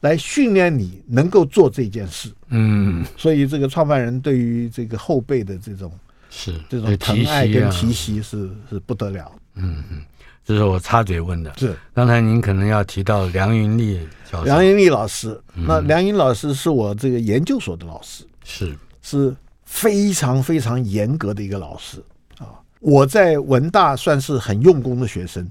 [0.04, 5.90] 来训练你能够做这件事，嗯，所以这个创办人对于这个后辈的这种
[6.28, 10.02] 是这种疼爱跟提携是是不得了，嗯嗯，
[10.44, 11.74] 这是我插嘴问的，是。
[11.94, 13.98] 刚才您可能要提到梁云丽
[14.30, 18.76] 教授，梁云丽老师，那梁云老师是我这个研究所的老师，是。
[19.00, 21.96] 是非常非常严格的一个老师。
[22.38, 25.50] 啊，我在文大算是很用功的学生，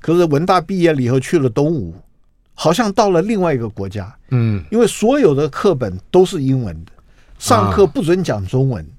[0.00, 1.94] 可是文大毕业了以后去了东吴。
[2.56, 4.12] 好像到了另外一个国家。
[4.30, 6.90] 嗯，因为所有的课本都是英文的，
[7.38, 8.90] 上课不准讲中文，啊、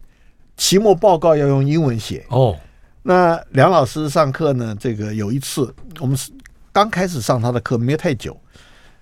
[0.55, 2.25] 期末报告要用英文写。
[2.29, 2.57] 哦，
[3.03, 4.73] 那梁老师上课呢？
[4.79, 6.31] 这个有一次我们是
[6.71, 8.39] 刚开始上他的课，没有太久。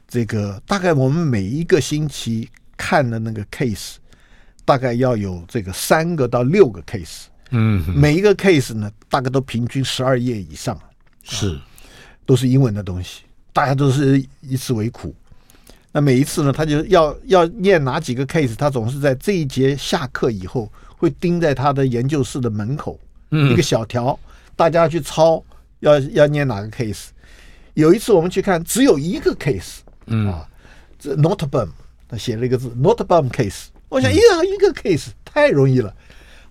[0.08, 3.96] 这个大概我们每一个星期看的那个 case，
[4.64, 7.26] 大概要有这个三个到六个 case。
[7.52, 10.80] 嗯，每一个 case 呢，大概都平均十二页以上，
[11.24, 11.62] 是、啊，
[12.26, 13.22] 都是英文的东西，
[13.56, 15.16] 大家都是以此为苦。
[15.94, 23.00] 那每一次呢，他就要要念哪几个 case，他总是在这一节下课以后，会盯在他的研究室的门口，
[23.32, 24.20] 嗯、一个小条，
[24.58, 25.42] 大家去抄，
[25.80, 27.06] 要要念哪个 case。
[27.76, 30.46] 有一次我们去看，只有一个 case，嗯啊，
[31.00, 31.70] 这 Nottebohm
[32.10, 35.96] 他写了一个字 Nottebohm case，我想一个一个 case 太容易了。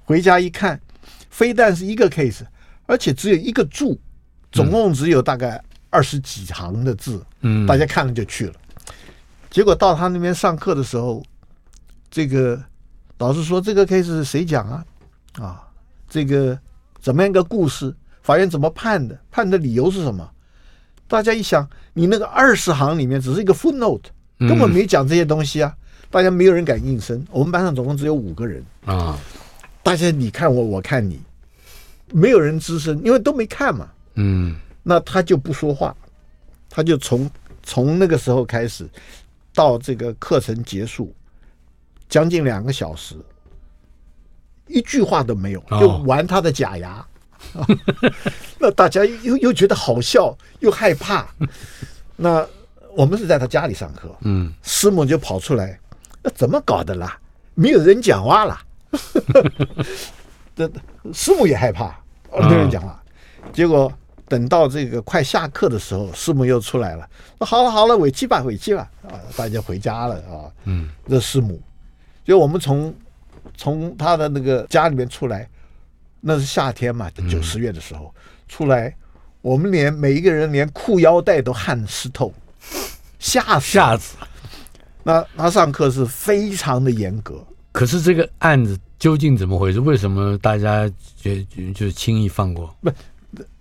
[0.06, 0.80] 回家一看，
[1.28, 2.46] 非但是一个 case，
[2.86, 4.00] 而且只有一个注，
[4.50, 5.62] 总共只有大概
[5.94, 8.54] 二十几行的字，嗯，大家看了就去了。
[9.48, 11.22] 结果到他那边上课的时候，
[12.10, 12.60] 这个
[13.18, 14.84] 老师说：“这个 case 是谁讲啊？
[15.40, 15.68] 啊，
[16.10, 16.58] 这个
[17.00, 17.94] 怎么样一个故事？
[18.22, 19.16] 法院怎么判的？
[19.30, 20.28] 判的理由是什么？”
[21.06, 24.02] 大家一想，你那个二十行里面只是一个 footnote，
[24.40, 25.72] 根本没讲这些东西啊！
[26.10, 27.24] 大家没有人敢应声。
[27.30, 29.16] 我们班上总共只有五个人啊。
[29.84, 31.20] 大家你看我，我看你，
[32.10, 33.88] 没有人吱声，因为都没看嘛。
[34.14, 35.96] 嗯，那他就不说话，
[36.70, 37.28] 他就从
[37.64, 38.88] 从那个时候开始
[39.52, 41.12] 到这个课程结束，
[42.08, 43.16] 将近两个小时，
[44.68, 47.04] 一句话都没有，就玩他的假牙。
[47.54, 47.66] 哦、
[48.60, 51.26] 那大家又又觉得好笑，又害怕。
[52.16, 52.46] 那
[52.96, 55.78] 我们是在他家里上课，嗯，师母就跑出来，
[56.22, 57.18] 那怎么搞的啦？
[57.54, 58.60] 没有人讲话了。
[60.56, 60.70] 这
[61.12, 61.98] 师母也害怕，
[62.32, 63.02] 没有人讲话。
[63.52, 63.92] 结果
[64.26, 67.08] 等到这个快下课的时候，师母又出来了。
[67.38, 69.20] 说好了好了，回去吧回去吧啊！
[69.36, 70.50] 大家回家了啊。
[70.64, 71.60] 嗯，这师母，
[72.24, 72.94] 就我们从
[73.56, 75.48] 从他的那个家里面出来，
[76.20, 78.12] 那是夏天嘛，九十月的时候
[78.48, 78.94] 出来，
[79.42, 82.32] 我们连每一个人连裤腰带都汗湿透，
[83.18, 84.16] 吓死吓死。
[85.02, 87.44] 那他上课是非常的严格。
[87.72, 89.80] 可是这个案子究竟怎么回事？
[89.80, 91.34] 为什么大家就
[91.74, 92.74] 就轻易放过？
[92.80, 92.90] 不，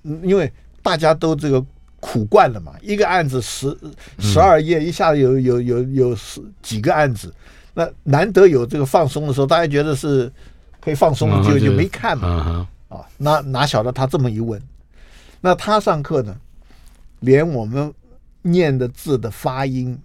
[0.03, 1.63] 因为大家都这个
[1.99, 2.73] 苦惯了嘛。
[2.81, 3.77] 一个案子十
[4.19, 7.33] 十二页，一下子有有有有十几个案子，
[7.73, 10.31] 那难得有这个放松的时候，大家觉得是
[10.81, 12.67] 可以放松了，就，就没看嘛。
[12.89, 14.61] 啊，哪哪晓得他这么一问，
[15.41, 16.35] 那他上课呢，
[17.21, 17.93] 连我们
[18.41, 19.97] 念的字的发音、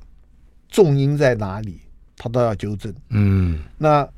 [0.69, 1.81] 重音在哪里？
[2.21, 4.09] 他都要纠正，嗯，那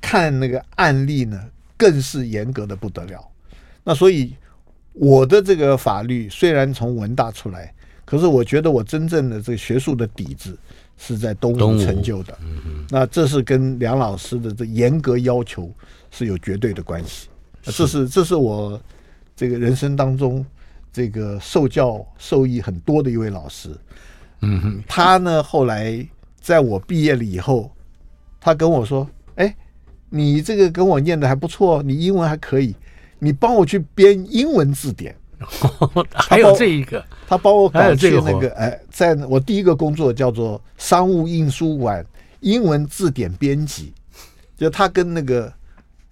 [0.00, 1.40] 看那个案例呢，
[1.76, 3.24] 更是严格的不得了。
[3.84, 4.34] 那所以
[4.92, 7.72] 我的这个法律虽然从文大出来，
[8.04, 10.58] 可是我觉得我真正的这个学术的底子
[10.96, 12.38] 是在东吴成就的。
[12.42, 15.70] 嗯，那这是跟梁老师的这严格要求
[16.10, 17.28] 是有绝对的关系。
[17.62, 18.80] 这是这是我
[19.34, 20.44] 这个人生当中
[20.92, 23.70] 这个受教受益很多的一位老师。
[24.40, 26.06] 嗯哼，他呢后来。
[26.42, 27.70] 在我毕业了以后，
[28.40, 29.54] 他跟我说：“哎，
[30.10, 32.74] 你这个跟我念的还不错，你英文还可以，
[33.22, 35.14] 你帮我去编英文字典。
[36.12, 42.04] ”还有这一个，他帮我搞去那个，个哎，在我第一个工作叫做商务印书馆
[42.40, 43.92] 英文字典编辑，
[44.56, 45.52] 就他跟那个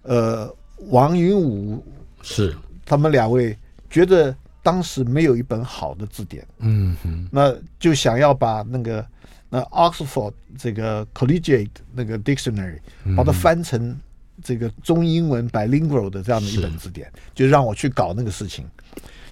[0.03, 0.57] 呃
[0.89, 1.85] 王云武
[2.23, 2.55] 是。
[2.85, 3.57] 他们两位
[3.89, 9.05] 觉得当时没有一本好的字典，嗯哼，那就想要把那个。
[9.53, 12.79] 那 Oxford 这个 Collegiate 那个 Dictionary，
[13.17, 13.99] 把它翻成
[14.43, 18.65] 这个中英文 bilingual 的这样的一本字典，就让我去搞那个事情。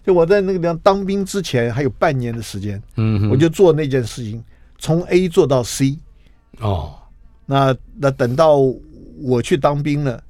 [0.06, 4.42] 就我在那个地方当兵之前还有半年的时间，嗯，我就做那件事情，
[4.78, 5.98] 从 A 做到 C。
[6.60, 6.98] 哦，
[7.44, 8.56] 那那等到
[9.20, 10.22] 我去当兵了，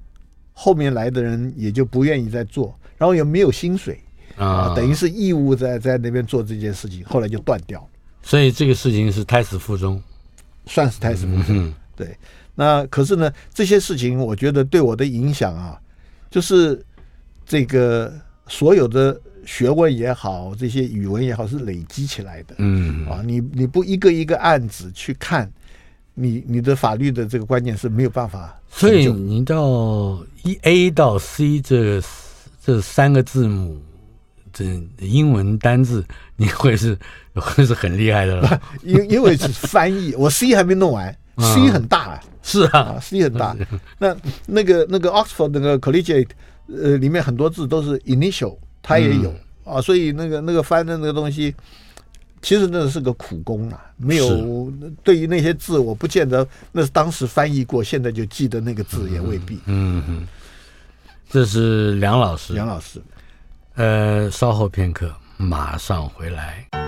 [0.53, 4.01] 后面来的人也就不愿意再做，然后也没有薪水
[4.37, 7.89] 啊，等于是义务在在那边做这件事情，后来就断掉。
[8.21, 10.03] 所以这个事情是胎死腹中，
[10.67, 11.57] 算是胎死腹中。
[11.57, 12.17] 嗯、对，
[12.61, 15.79] 那可是呢，这些事情我觉得对我的影响啊，
[16.29, 16.85] 就是
[17.47, 18.13] 这个
[18.49, 22.57] 所有的学问也好，这些语文也好，是累积起来的。
[22.59, 25.49] 嗯啊，你你不一个一个案子去看，
[26.15, 28.61] 你你的法律的这个观念是没有办法。
[28.69, 32.03] 所以你到一 A 到 C 这
[32.61, 33.81] 这三个字母。
[34.51, 34.65] 这
[34.99, 36.05] 英文单字
[36.35, 36.99] 你会是
[37.35, 43.55] 会是很厉害的了， 因因为是翻译，我 C 还没弄完， C 很大啊，是啊，C 很大。
[43.99, 46.31] 那那个那个 Oxford 那个 Collegiate
[46.67, 49.35] 呃里面很多字都是 initial，它也有
[49.65, 51.55] 啊，所以那个那个翻的那个东西，
[52.41, 54.73] 其实那是个苦工啊，没有
[55.05, 59.57] 对于那些字，我不见得那是当时翻译过，现在就记得那个字也未必。
[59.67, 60.29] 嗯嗯，嗯，
[61.29, 62.99] 这是梁老师，梁老师。
[63.75, 66.88] 呃，稍后片刻，马上回来。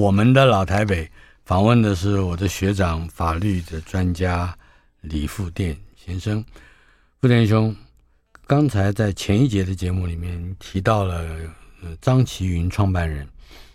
[0.00, 1.06] 我们的老台北。
[1.44, 4.56] 访问的是我的学长，法律的专家
[5.02, 6.42] 李富店先生。
[7.20, 7.76] 富店兄，
[8.46, 11.22] 刚才在前一节的节目里面提到了
[12.00, 13.28] 张其云创办人，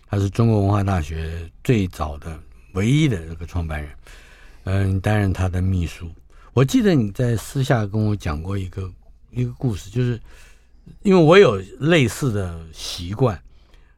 [0.08, 2.36] 他是中国文化大学最早的、
[2.72, 3.92] 唯一的这个创办人。
[4.64, 6.10] 嗯，担任他的秘书。
[6.54, 8.92] 我记得你在私下跟我讲过一个
[9.30, 10.20] 一个故事，就是
[11.04, 13.40] 因为我有类似的习惯。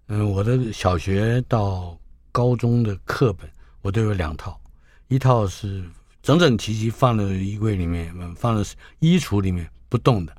[0.09, 1.98] 嗯，我的小学到
[2.39, 3.51] 高中的课本。
[3.83, 4.61] 我都有两套，
[5.09, 5.83] 一套是
[6.23, 8.71] 整整齐齐放在衣柜里面，放在
[9.01, 10.33] 衣橱里面不动的；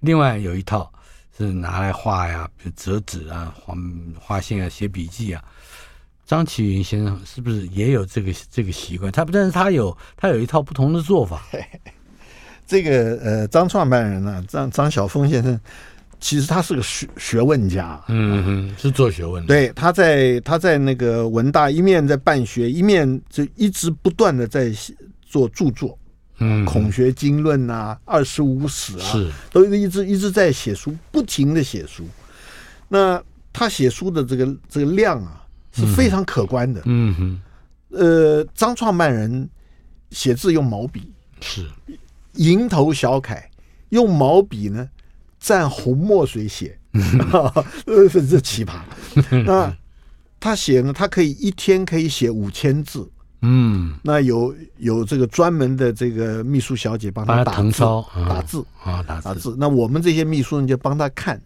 [0.00, 0.92] 另外有一套
[1.34, 3.74] 是拿来画呀，折纸啊、画
[4.20, 5.42] 画线啊、写笔记啊。
[6.26, 9.10] 张启云先生是不是也有这个这个习惯？
[9.10, 11.42] 他不但是他有，他有一套不同的做法。
[12.66, 15.58] 这个呃，张创办人呢、张张晓峰先生。
[16.18, 19.48] 其实他是个学学问家，嗯哼，是做学问的。
[19.48, 24.72] 对，他在他在那个文大一面在办学，一面就一直不断的在
[25.20, 25.96] 做著作，
[26.38, 32.04] 嗯，孔学经论啊，二十五史啊，是都一直一直在写书，不停的写书。
[32.88, 37.40] 那他写书的这个这个量啊是非常可观的，嗯哼。
[37.90, 39.48] 呃，张创办人
[40.10, 41.66] 写字用毛笔，是
[42.34, 43.48] 蝇头小楷，
[43.90, 44.88] 用毛笔呢。
[45.42, 46.78] 蘸红墨水写，
[47.86, 48.80] 呃，是这奇葩。
[49.44, 49.74] 那
[50.40, 50.92] 他写呢？
[50.92, 53.08] 他可以一天可以写五千字。
[53.42, 57.82] 嗯，那有有这个专门的这个秘书小姐帮他打字，
[58.28, 59.54] 打字啊，打打字。
[59.58, 61.40] 那我们这些秘书呢就帮他看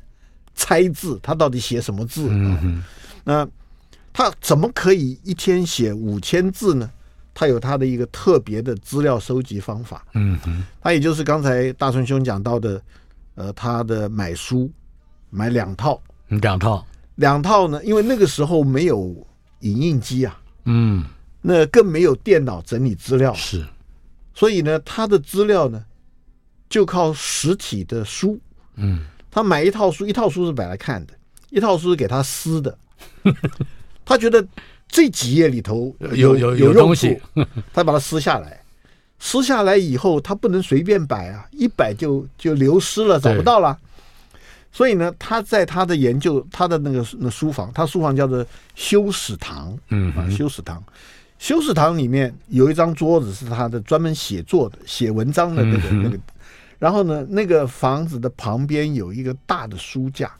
[0.55, 2.29] 猜字，他到底写什么字？
[2.31, 2.83] 嗯，
[3.25, 3.47] 那
[4.13, 6.89] 他怎么可以一天写五千字呢？
[7.35, 10.07] 他有他的一个特别的资料收集方法。
[10.15, 10.39] 嗯，
[10.81, 12.81] 他也就是刚才大春兄讲到的。
[13.41, 14.71] 呃，他的买书
[15.31, 17.83] 买两套，两套，两套呢？
[17.83, 19.17] 因为那个时候没有
[19.61, 21.03] 影印机啊，嗯，
[21.41, 23.67] 那更没有电脑整理资料，是，
[24.35, 25.83] 所以呢，他的资料呢，
[26.69, 28.39] 就靠实体的书，
[28.77, 31.15] 嗯，他买一套书，一套书是买来看的，
[31.49, 32.77] 一套书是给他撕的，
[34.05, 34.47] 他觉得
[34.87, 37.19] 这几页里头有有有东西，
[37.73, 38.60] 他把它撕下来。
[39.23, 43.79] 撕下来以后，他不能随便摆啊，一摆就就流失了，找不到了。
[44.73, 48.45] 所以呢，他在他的研究，他的那个那书房，他书房叫做
[48.75, 50.83] 修史堂，嗯啊，修史堂，
[51.39, 56.19] 修史堂里面有一张桌子是他的专门写作的、写文章的那个、嗯、那个。
[56.79, 60.33] 然后呢，那个房子的旁边有一个大的书架，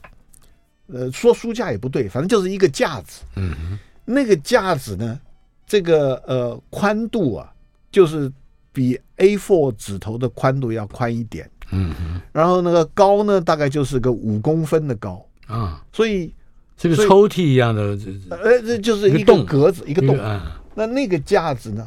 [0.87, 3.21] 呃，说书架也不对，反正就是一个架子。
[3.35, 5.19] 嗯，那个架子呢，
[5.67, 7.53] 这个呃宽度啊，
[7.91, 8.31] 就是。
[8.73, 11.93] 比 A4 纸头的宽度要宽一点，嗯，
[12.31, 15.25] 然后那个高呢，大概就是个五公分的高。
[15.47, 16.33] 啊，所以
[16.77, 17.81] 这个抽屉一样的，
[18.29, 20.17] 呃，这就是一个格子，一个洞。
[20.17, 21.85] 啊、那那个架子呢，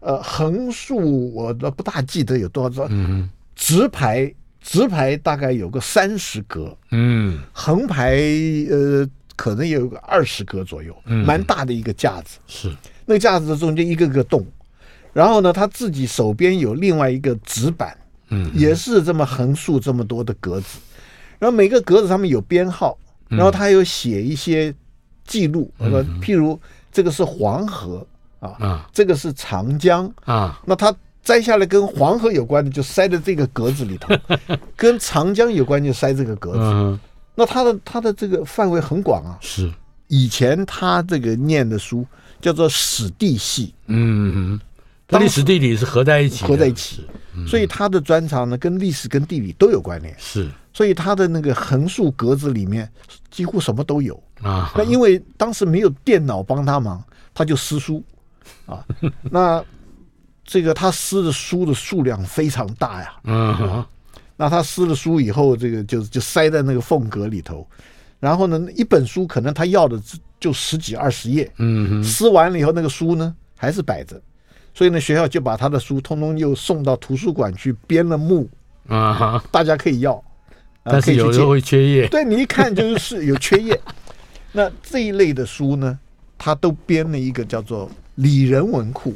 [0.00, 8.16] 呃，横竖我都不大记得有多少，嗯，直排直排大概有个三十格，嗯，横排
[8.70, 9.06] 呃
[9.36, 12.74] 可能有个二十格左右，嗯，蛮大的一个架子，是。
[13.04, 14.44] 那个架子的中间一个个洞。
[15.16, 17.96] 然后呢，他自己手边有另外一个纸板，
[18.28, 20.78] 嗯，也是这么横竖这么多的格子，
[21.38, 24.74] 然后每个格子上面有编号，然后他有写一些
[25.24, 26.60] 记录，我说譬如
[26.92, 28.06] 这个是黄河
[28.40, 30.94] 啊，这个是长江啊，那他
[31.24, 34.14] 摘下来跟黄河有关的就塞在这个格子里头，
[34.76, 37.00] 跟长江有关就塞这个格子，
[37.34, 39.72] 那他的他的这个范围很广啊，是。
[40.08, 42.06] 以前他这个念的书
[42.38, 44.60] 叫做史地系，嗯。
[45.08, 47.06] 历史地理是合在一起，合在一起，
[47.46, 50.14] 所以他的专长呢，跟历史跟地理都有关联。
[50.18, 52.90] 是，所以他的那个横竖格子里面
[53.30, 54.72] 几乎什么都有啊。
[54.76, 57.02] 那因为当时没有电脑帮他忙，
[57.32, 58.02] 他就撕书
[58.66, 58.84] 啊。
[59.22, 59.64] 那
[60.44, 63.14] 这个他撕的书的数量非常大呀。
[63.24, 63.84] 嗯，
[64.36, 67.66] 那他撕了书以后，这个就就塞在那个缝格里头。
[68.18, 70.02] 然后呢，一本书可能他要的
[70.40, 71.48] 就十几二十页。
[71.58, 74.20] 嗯，撕完了以后，那个书呢还是摆着。
[74.76, 78.46] 所以呢，学校就把他的书通通又送到图书馆去编了目
[78.88, 80.22] 啊，大家可以要，
[80.84, 82.06] 但是有时候会缺页。
[82.08, 83.80] 对，你一看就是有缺页。
[84.52, 85.98] 那这一类的书呢，
[86.36, 89.14] 他都编了一个叫做“里仁文库”。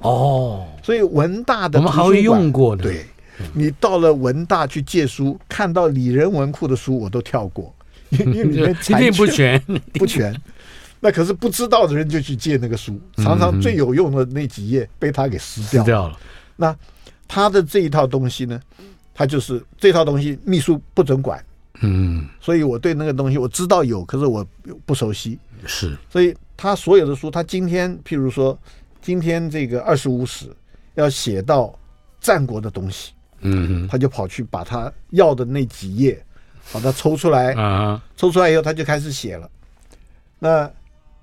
[0.00, 2.84] 哦，所以文大的我们还会用过的。
[2.84, 3.04] 对，
[3.52, 7.70] 你到了文大去借书，看到理人文库的书，我都跳过，
[8.08, 9.60] 因为里面 一定不全，
[9.92, 10.34] 不全。
[11.00, 16.18] 那可是不知道的人就去借那个书，常常最有用的那几页被他给撕掉，掉了。
[16.56, 16.76] 那
[17.26, 18.60] 他的这一套东西呢，
[19.14, 21.42] 他就是这套东西秘书不准管。
[21.82, 24.46] 嗯，所以我对那个东西我知道有，可是我
[24.84, 25.38] 不熟悉。
[25.64, 28.58] 是，所以他所有的书，他今天譬如说，
[29.00, 30.54] 今天这个二十五史
[30.96, 31.74] 要写到
[32.20, 36.22] 战国的东西，嗯，他就跑去把他要的那几页
[36.70, 39.50] 把它抽出来，啊，抽出来以后他就开始写了。
[40.38, 40.70] 那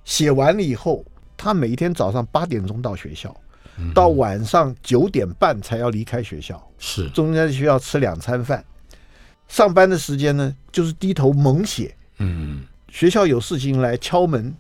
[0.08, 1.04] 写完了以后，
[1.36, 3.36] 他每一天早上八点钟到学校，
[3.94, 8.64] 到晚上九点半才要离开学校，是，中间在学校吃两餐饭。
[9.50, 11.94] 上班的时间呢，就是低头猛写。
[12.20, 14.56] 嗯，学校有事情来敲门，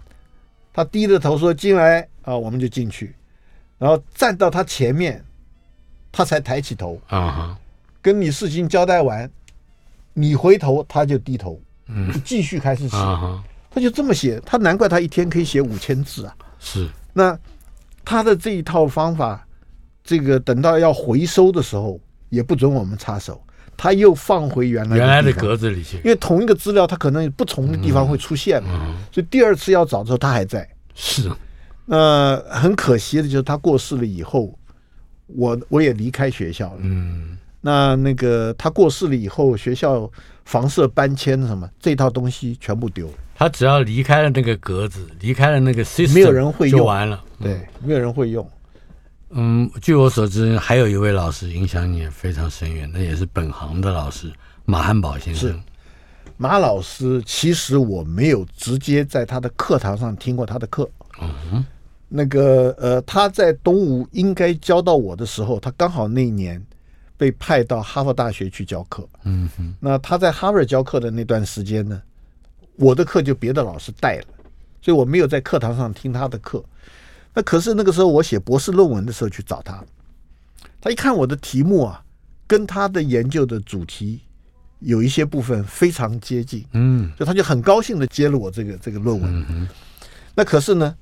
[0.74, 3.16] 他低着头说进来啊，我们就进去，
[3.78, 5.24] 然后站到他前面，
[6.12, 7.00] 他才抬起头。
[7.08, 7.58] 啊，
[8.02, 9.32] 跟你事情交代完，
[10.14, 12.98] 你回头他就低头，嗯，继续开始写。
[13.70, 16.36] 他就这么写，他难怪他一天可以写五千字啊。
[16.60, 17.38] 是，那
[18.04, 19.46] 他的这一套方法，
[20.04, 22.00] 这个等到要回收的时候，
[22.30, 23.42] 也不准我们插手。
[23.80, 30.68] 他又放回原来原来的格子里去，因为同一个资料，它可能不同的地方会出现嘛，嗯嗯、所以第二次要找的时候，他还在。
[30.96, 31.32] 是，
[31.86, 34.58] 那很可惜的就是他过世了以后，
[35.28, 36.80] 我我也离开学校了。
[36.82, 40.10] 嗯，那那个他过世了以后，学校
[40.46, 43.14] 房舍搬迁什么，这套东西全部丢了。
[43.38, 47.24] 他只要离开了那个格子，离开了那个 system，没有人会用，就完了。
[47.40, 48.50] 对，没有人会用。
[49.30, 54.32] 嗯，据我所知，还有一位老师影响你也非常深远，那也是本行的老师
[54.66, 55.50] 马汉宝先生。
[55.52, 55.60] 是
[56.38, 60.90] 马老师，其实我没有直接在他的课堂上听过他的课。
[61.22, 61.64] 嗯，
[62.08, 66.60] 那个呃，他在东吴应该教到我的时候，他刚好那一年
[67.18, 69.08] 被派到哈佛大学去教课。
[69.26, 72.02] 嗯哼，那他在哈佛教课的那段时间呢，
[72.78, 74.28] 我的课就别的老师带了，
[74.82, 76.64] 所以我没有在课堂上听他的课。
[77.34, 79.84] 那可是那个时候我写博士论文的时候去找他，
[80.80, 82.04] 他一看我的题目啊，
[82.48, 84.22] 跟他的研究的主题
[84.80, 89.46] 有一些部分非常接近，嗯，所以他就很高兴的接了我这个这个论文。
[89.50, 89.68] 嗯，
[90.36, 90.96] 那可是呢，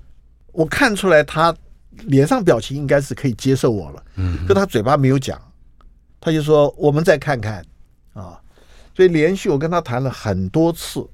[0.51, 1.55] 我看出来他
[2.07, 5.41] 脸上表情应该是可以接受我了，嗯，可他嘴巴没有讲，
[6.19, 7.65] 他就说我们再看看
[8.13, 8.39] 啊，
[8.95, 11.05] 所以连续我跟他谈了很多次。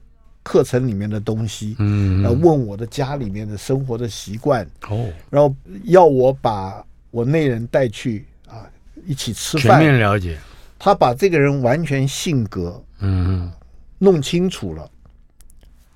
[0.44, 8.66] 课程里面的东西，嗯，问我的家里面的生活的习惯，哦，然后要我把我那人带去啊，
[9.06, 10.38] 一起吃饭，全面了解。
[10.80, 13.52] 他把这个人完全性格，嗯，
[14.00, 14.90] 弄清楚了。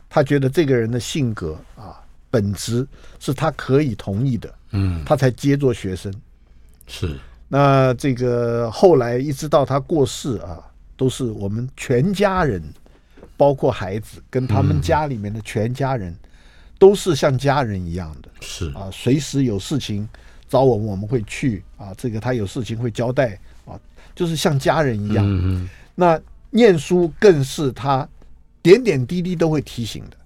[0.08, 2.88] 他觉得这个人的性格啊，本质
[3.20, 6.14] 是他可以同意的，嗯，他才接做学生。
[6.88, 7.18] 是。
[7.48, 10.60] 那这个后来一直到他过世啊，
[10.96, 12.62] 都是我们全家人。
[13.38, 16.16] 包括孩子跟他们家里面的全家人，
[16.80, 20.08] 都是像家人一样的，是啊，随时有事情
[20.48, 21.94] 找我们，我们会去啊。
[21.98, 23.80] 这个他有事情会交代啊，
[24.16, 25.26] 就是像家人一样。
[25.28, 26.20] 嗯，那
[26.50, 28.08] 念书更是他
[28.62, 30.18] 点点滴滴都会提醒的。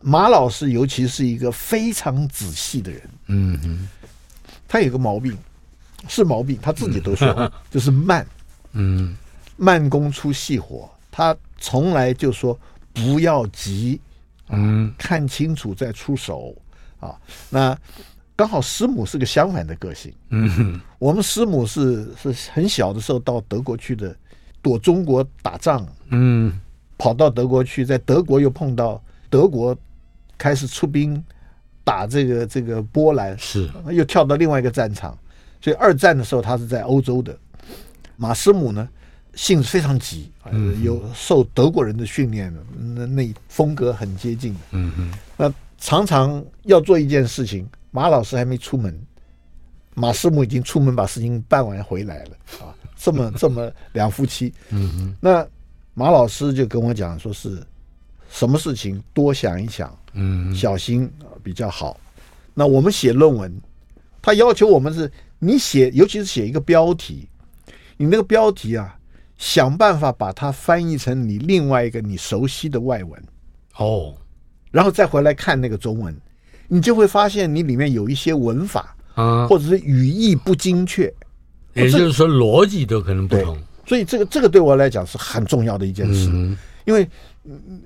[0.00, 3.02] 马老师尤其是一个非常仔细的人。
[3.26, 3.88] 嗯哼，
[4.66, 5.36] 他有个毛病，
[6.08, 8.26] 是毛病，他自己都说， 就是慢。
[8.72, 9.14] 嗯，
[9.56, 11.36] 慢工出细活，他。
[11.60, 12.58] 从来就说
[12.92, 14.00] 不要急，
[14.48, 16.56] 嗯，看清楚再出手
[16.98, 17.14] 啊。
[17.50, 17.78] 那
[18.34, 24.16] 刚好师母是个相反的个性，嗯，我们师母是是很小的时候到德国去的，
[24.62, 26.58] 躲中国打仗，嗯，
[26.96, 29.76] 跑到德国去，在德国又碰到德国
[30.38, 31.22] 开始出兵
[31.84, 35.16] 打这个这个波兰，是又跳到另外一个战场，
[35.60, 37.38] 所以二战的时候他是在欧洲的。
[38.16, 38.88] 马师母呢？
[39.34, 40.30] 性子非常急，
[40.82, 44.54] 有受德国人的训练，那那风格很接近。
[44.72, 48.98] 嗯嗯，那常常要做一件事情，马老师还没出门，
[49.94, 52.74] 马师母已经出门把事情办完回来了啊。
[52.96, 55.46] 这么 这么两夫妻，嗯嗯，那
[55.94, 57.62] 马老师就跟我讲，说是
[58.30, 61.10] 什么事情多想一想，嗯，小心
[61.42, 61.98] 比较好。
[62.52, 63.50] 那我们写论文，
[64.20, 67.28] 他要求我们是，你写，尤其是写一个标题，
[67.96, 68.96] 你那个标题啊。
[69.40, 73.20] 想办法把它翻译成你另外一个你熟悉的外文，
[73.78, 74.14] 哦，
[74.70, 76.14] 然后再回来看那个中文，
[76.68, 81.10] 你就会发现你里面有一些文法啊，或者是语义不精确，
[81.72, 83.56] 也就是说逻辑都可能不同。
[83.86, 86.28] 所以这个这个对我来讲是很重要的一件事，
[86.84, 87.08] 因为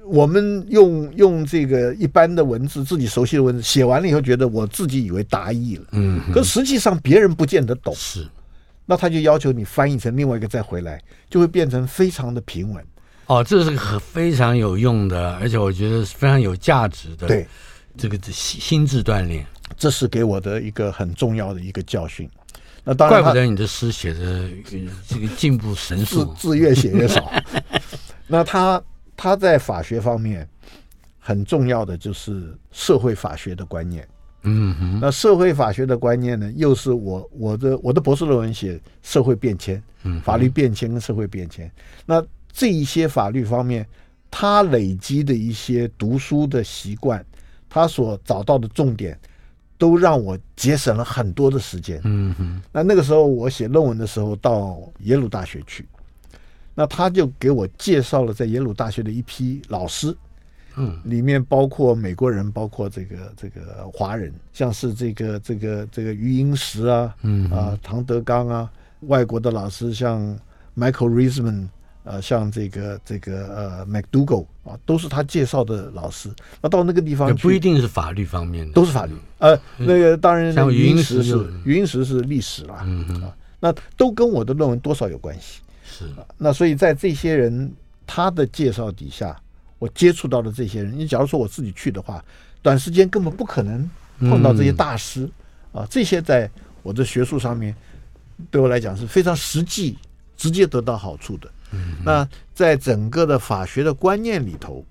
[0.05, 8.27] 我们用用这个一般的文字，自己熟悉的文字写完了以后，觉得我自己以为达意了，嗯，可实际上别人不见得懂，是，
[8.87, 12.85] 那他就要求你翻译成另外一个再回来，就会变成非常的平稳。
[13.27, 17.47] 哦，这是个非常有用的，而且我觉得非常有价值的，对，
[17.97, 19.47] 这个心心智锻炼，
[19.79, 22.29] 这是给我的一个很重要的一个教训。
[22.85, 24.47] 那当然，怪不得你的诗写的
[25.09, 27.33] 这个进步神速，字字越写越少。
[28.29, 28.83] 那他
[29.17, 30.47] 他在法学方面
[31.19, 34.07] 很重要的就是社会法学的观念。
[34.45, 41.71] 嗯哼，那社会法学的观念呢，又是我我的我的博士论文写社会变迁，嗯，法律变迁跟社会变迁。
[42.07, 43.87] 那这一些法律方面，
[44.31, 47.25] 他累积的一些读书的习惯，
[47.69, 49.19] 他所找到的重点。
[49.77, 52.01] 都让我节省了很多的时间。
[52.05, 55.85] 嗯哼，那那个时候我写论文的时候到耶鲁大学去，
[56.77, 60.17] 那他就给我介绍了在耶鲁大学的一批老师，
[60.77, 68.71] 嗯，里面包括美国人，包括这个这个华人，像是这个这个这个余英时啊，嗯啊唐德刚啊，
[69.01, 70.39] 外国的老师像
[70.77, 71.69] Michael Riesman。
[72.07, 76.29] 呃，像这个这个呃，McDougall 啊，都是他介绍的老师。
[76.61, 79.15] 那到那个地方也不一定是法律方面的，都是法律。
[79.39, 85.63] 呃，那个当然，像余英时是余英时是历史了，嗯哼啊，那都跟我的论文多少有关系。
[85.83, 86.05] 是，
[86.37, 87.73] 那所以在这些人
[88.07, 89.35] 他的介绍底下，
[89.85, 92.25] 我接触到的这些人，你假如说我自己去的话，
[92.63, 95.29] 短时间根本不可能碰到这些大师
[95.73, 95.87] 啊。
[95.91, 96.51] 这些在
[96.83, 97.77] 我的学术上面，
[98.51, 99.99] 对我来讲是非常实际、
[100.39, 101.51] 直接得到好处的。
[102.03, 104.83] 那在整个的法学的观念里头，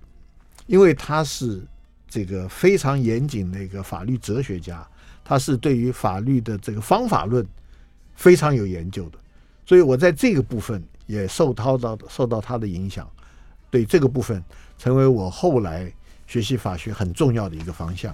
[0.67, 1.59] 因为他是
[2.07, 4.87] 这个非常严谨的一个法律哲学家，
[5.25, 7.43] 他是对于法律的这个方法论
[8.13, 9.17] 非常有研究的，
[9.65, 13.09] 所以我在这个部分也受到到受到他的影响，
[13.71, 14.43] 对这个部分
[14.83, 15.89] 成为我后来
[16.27, 18.13] 学习法学很重要的一个方向。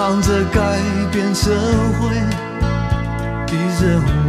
[0.00, 0.80] 忙着改
[1.12, 1.50] 变社
[2.00, 2.08] 会
[3.46, 4.19] 的任